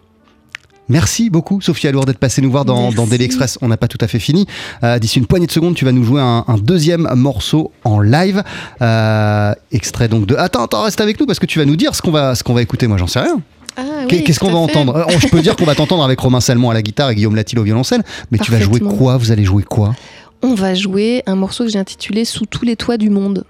Merci 0.89 1.29
beaucoup, 1.31 1.61
Sophie 1.61 1.87
Alour, 1.89 2.07
d'être 2.07 2.19
passée 2.19 2.41
nous 2.41 2.51
voir 2.51 2.65
dans, 2.65 2.83
Merci. 2.85 2.97
dans 2.97 3.07
Daily 3.07 3.25
Express. 3.25 3.59
On 3.61 3.69
n'a 3.69 3.77
pas 3.77 3.89
tout 3.89 3.99
à 4.01 4.09
fait 4.09 4.19
fini. 4.19 4.47
Euh, 4.83 4.99
D'ici 4.99 5.19
une 5.19 5.27
poignée 5.27 5.47
de 5.47 5.53
secondes, 5.53 5.75
tu 5.75 5.85
vas 5.85 5.93
nous 5.93 6.05
jouer 6.05 6.21
un, 6.21 6.45
un 6.49 6.57
deuxième 6.59 7.09
morceau 7.15 7.73
en 7.85 8.01
live. 8.01 8.43
Euh, 8.81 9.53
extrait 9.73 10.09
donc 10.09 10.27
de. 10.27 10.35
Attends, 10.37 10.65
attends, 10.65 10.83
reste 10.83 11.01
avec 11.01 11.21
nous 11.21 11.27
parce 11.27 11.39
que 11.39 11.47
tu 11.47 11.59
vas 11.59 11.65
nous 11.67 11.77
dire 11.77 11.95
ce 11.95 12.03
qu'on 12.03 12.11
va, 12.11 12.35
qu'on 12.45 12.55
va 12.55 12.63
écouter. 12.63 12.87
Moi, 12.87 12.97
j'en 12.97 13.07
sais 13.07 13.21
rien. 13.21 13.41
Ah, 13.77 13.83
oui, 14.11 14.25
Qu'est-ce 14.25 14.41
qu'on 14.41 14.51
va 14.51 14.59
entendre? 14.59 14.97
Euh, 14.97 15.19
Je 15.21 15.29
peux 15.29 15.41
dire 15.41 15.55
qu'on 15.57 15.65
va 15.67 15.75
t'entendre 15.75 16.03
avec 16.05 16.19
Romain 16.19 16.41
Salmon 16.41 16.71
à 16.71 16.75
la 16.75 16.83
guitare 16.83 17.11
et 17.11 17.15
Guillaume 17.15 17.37
Latil 17.37 17.59
au 17.59 17.63
violoncelle. 17.63 18.03
Mais 18.31 18.39
tu 18.39 18.51
vas 18.51 18.59
jouer 18.61 18.81
quoi? 18.81 19.17
Vous 19.19 19.31
allez 19.31 19.45
jouer 19.45 19.63
quoi? 19.63 19.95
On 20.43 20.55
va 20.55 20.75
jouer 20.75 21.23
un 21.27 21.35
morceau 21.35 21.65
que 21.65 21.71
j'ai 21.71 21.79
intitulé 21.79 22.25
Sous 22.25 22.47
tous 22.47 22.65
les 22.65 22.77
toits 22.77 22.97
du 22.97 23.11
monde. 23.11 23.45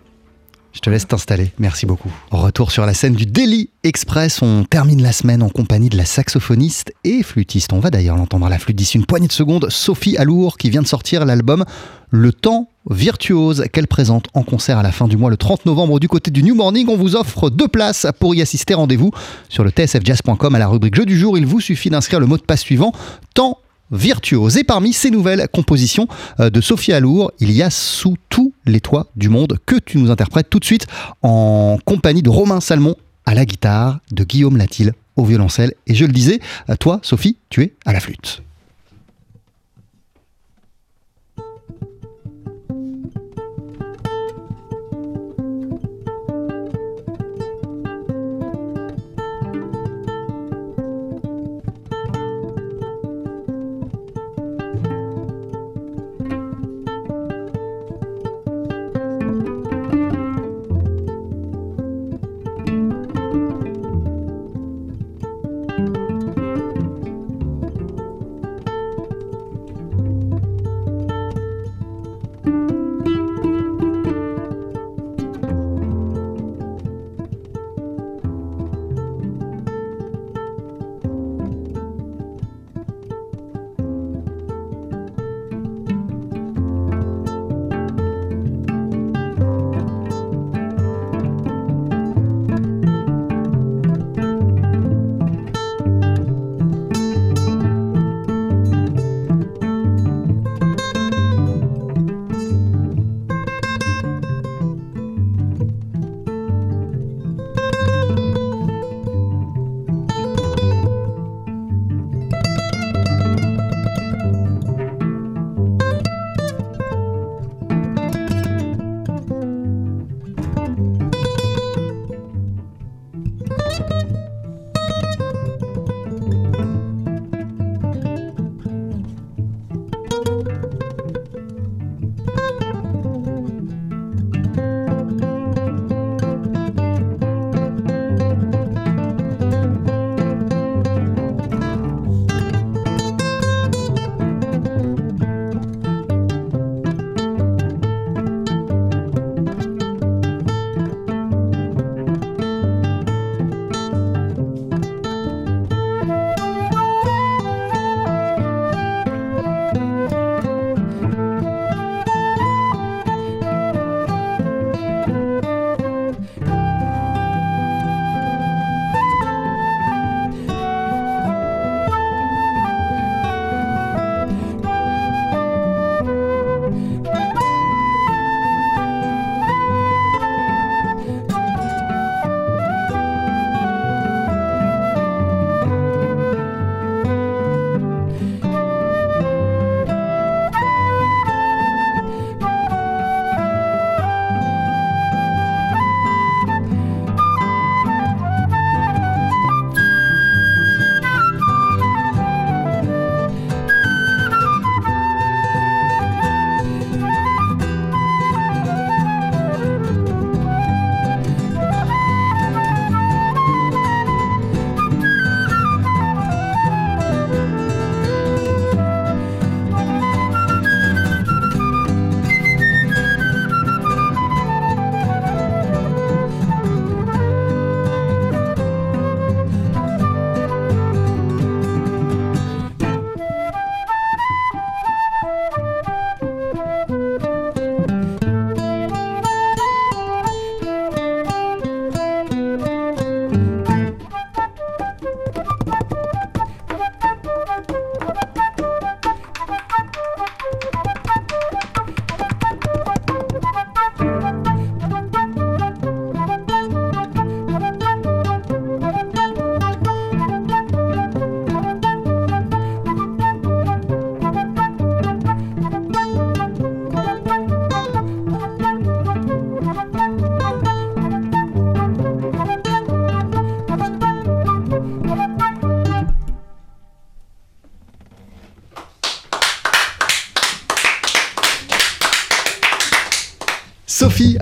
Je 0.78 0.80
te 0.80 0.90
laisse 0.90 1.08
t'installer. 1.08 1.50
Merci 1.58 1.86
beaucoup. 1.86 2.08
Retour 2.30 2.70
sur 2.70 2.86
la 2.86 2.94
scène 2.94 3.14
du 3.14 3.26
Daily 3.26 3.68
Express. 3.82 4.42
On 4.42 4.62
termine 4.62 5.02
la 5.02 5.10
semaine 5.10 5.42
en 5.42 5.48
compagnie 5.48 5.88
de 5.88 5.96
la 5.96 6.04
saxophoniste 6.04 6.92
et 7.02 7.24
flûtiste. 7.24 7.72
On 7.72 7.80
va 7.80 7.90
d'ailleurs 7.90 8.16
l'entendre 8.16 8.46
à 8.46 8.48
la 8.48 8.60
flûte 8.60 8.76
d'ici 8.76 8.96
une 8.96 9.04
poignée 9.04 9.26
de 9.26 9.32
secondes. 9.32 9.66
Sophie 9.70 10.16
Alour 10.16 10.56
qui 10.56 10.70
vient 10.70 10.80
de 10.80 10.86
sortir 10.86 11.24
l'album 11.24 11.64
Le 12.10 12.32
Temps 12.32 12.68
Virtuose 12.88 13.64
qu'elle 13.72 13.88
présente 13.88 14.28
en 14.34 14.44
concert 14.44 14.78
à 14.78 14.84
la 14.84 14.92
fin 14.92 15.08
du 15.08 15.16
mois 15.16 15.30
le 15.30 15.36
30 15.36 15.66
novembre 15.66 15.98
du 15.98 16.06
côté 16.06 16.30
du 16.30 16.44
New 16.44 16.54
Morning. 16.54 16.86
On 16.88 16.96
vous 16.96 17.16
offre 17.16 17.50
deux 17.50 17.66
places 17.66 18.06
pour 18.20 18.36
y 18.36 18.40
assister. 18.40 18.74
Rendez-vous 18.74 19.10
sur 19.48 19.64
le 19.64 19.70
tsfjazz.com 19.70 20.54
à 20.54 20.60
la 20.60 20.68
rubrique 20.68 20.94
Jeu 20.94 21.06
du 21.06 21.18
jour. 21.18 21.36
Il 21.36 21.44
vous 21.44 21.60
suffit 21.60 21.90
d'inscrire 21.90 22.20
le 22.20 22.26
mot 22.26 22.36
de 22.36 22.42
passe 22.42 22.60
suivant. 22.60 22.92
Temps 23.34 23.58
virtuose. 23.90 24.56
Et 24.56 24.64
parmi 24.64 24.92
ces 24.92 25.10
nouvelles 25.10 25.46
compositions 25.52 26.08
euh, 26.40 26.50
de 26.50 26.60
Sophie 26.60 26.92
Alour, 26.92 27.32
il 27.40 27.50
y 27.52 27.62
a 27.62 27.70
Sous 27.70 28.16
tous 28.28 28.52
les 28.66 28.80
toits 28.80 29.06
du 29.16 29.28
monde 29.28 29.58
que 29.66 29.76
tu 29.76 29.98
nous 29.98 30.10
interprètes 30.10 30.50
tout 30.50 30.58
de 30.58 30.64
suite 30.64 30.86
en 31.22 31.78
compagnie 31.84 32.22
de 32.22 32.30
Romain 32.30 32.60
Salmon 32.60 32.96
à 33.26 33.34
la 33.34 33.44
guitare, 33.44 34.00
de 34.10 34.24
Guillaume 34.24 34.56
Latil 34.56 34.92
au 35.16 35.24
violoncelle. 35.24 35.74
Et 35.86 35.94
je 35.94 36.04
le 36.04 36.12
disais, 36.12 36.40
euh, 36.70 36.76
toi, 36.76 37.00
Sophie, 37.02 37.36
tu 37.50 37.62
es 37.62 37.74
à 37.84 37.92
la 37.92 38.00
flûte. 38.00 38.42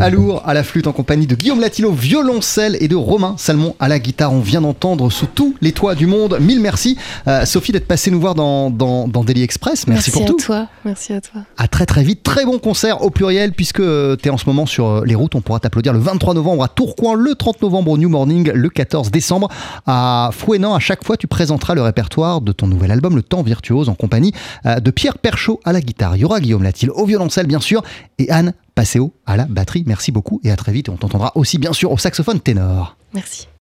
Alour 0.06 0.40
à 0.46 0.54
la 0.54 0.62
flûte 0.62 0.86
en 0.86 0.92
compagnie 0.92 1.26
de 1.26 1.34
Guillaume 1.34 1.58
Latilo, 1.58 1.90
violoncelle 1.90 2.76
et 2.78 2.86
de 2.86 2.94
Romain 2.94 3.34
Salmon 3.38 3.74
à 3.80 3.88
la 3.88 3.98
guitare. 3.98 4.32
On 4.32 4.38
vient 4.38 4.60
d'entendre 4.60 5.10
sous 5.10 5.26
tous 5.26 5.56
les 5.60 5.72
toits 5.72 5.96
du 5.96 6.06
monde. 6.06 6.38
Mille 6.40 6.60
merci 6.60 6.96
euh, 7.26 7.44
Sophie 7.44 7.72
d'être 7.72 7.88
passée 7.88 8.12
nous 8.12 8.20
voir 8.20 8.36
dans, 8.36 8.70
dans, 8.70 9.08
dans 9.08 9.24
Daily 9.24 9.42
Express. 9.42 9.88
Merci, 9.88 10.12
pour 10.12 10.22
à 10.22 10.26
tout. 10.26 10.36
toi. 10.36 10.68
Merci 10.84 11.12
à 11.12 11.20
toi. 11.20 11.40
À 11.56 11.66
très 11.66 11.86
très 11.86 12.04
vite. 12.04 12.22
Très 12.22 12.44
bon 12.44 12.60
concert 12.60 13.02
au 13.02 13.10
pluriel 13.10 13.50
puisque 13.50 13.82
tu 13.82 14.28
es 14.28 14.30
en 14.30 14.36
ce 14.38 14.46
moment 14.46 14.64
sur 14.64 14.86
euh, 14.86 15.04
les 15.04 15.16
routes. 15.16 15.34
On 15.34 15.40
pourra 15.40 15.58
t'applaudir 15.58 15.92
le 15.92 15.98
23 15.98 16.34
novembre 16.34 16.62
à 16.62 16.68
Tourcoing, 16.68 17.14
le 17.14 17.34
30 17.34 17.62
novembre 17.62 17.90
au 17.90 17.98
New 17.98 18.08
Morning, 18.08 18.52
le 18.54 18.68
14 18.68 19.10
décembre 19.10 19.48
à 19.86 20.30
Fouenan. 20.32 20.72
À 20.76 20.78
chaque 20.78 21.02
fois, 21.04 21.16
tu 21.16 21.26
présenteras 21.26 21.74
le 21.74 21.82
répertoire 21.82 22.42
de 22.42 22.52
ton 22.52 22.68
nouvel 22.68 22.92
album, 22.92 23.16
Le 23.16 23.22
Temps 23.22 23.42
Virtuose, 23.42 23.88
en 23.88 23.96
compagnie 23.96 24.30
euh, 24.66 24.78
de 24.78 24.92
Pierre 24.92 25.18
Perchaud 25.18 25.58
à 25.64 25.72
la 25.72 25.80
guitare. 25.80 26.14
Il 26.14 26.20
y 26.20 26.24
aura 26.24 26.38
Guillaume 26.38 26.62
Latil 26.62 26.92
au 26.92 27.06
violoncelle, 27.06 27.48
bien 27.48 27.60
sûr, 27.60 27.82
et 28.20 28.30
Anne 28.30 28.52
Passeo 28.76 29.14
à 29.24 29.36
la 29.36 29.46
batterie. 29.46 29.82
Merci 29.86 30.12
beaucoup 30.12 30.40
et 30.44 30.52
à 30.52 30.56
très 30.56 30.70
vite. 30.70 30.90
On 30.90 30.96
t'entendra 30.96 31.32
aussi, 31.34 31.58
bien 31.58 31.72
sûr, 31.72 31.90
au 31.90 31.98
saxophone 31.98 32.40
ténor. 32.40 32.96
Merci. 33.14 33.48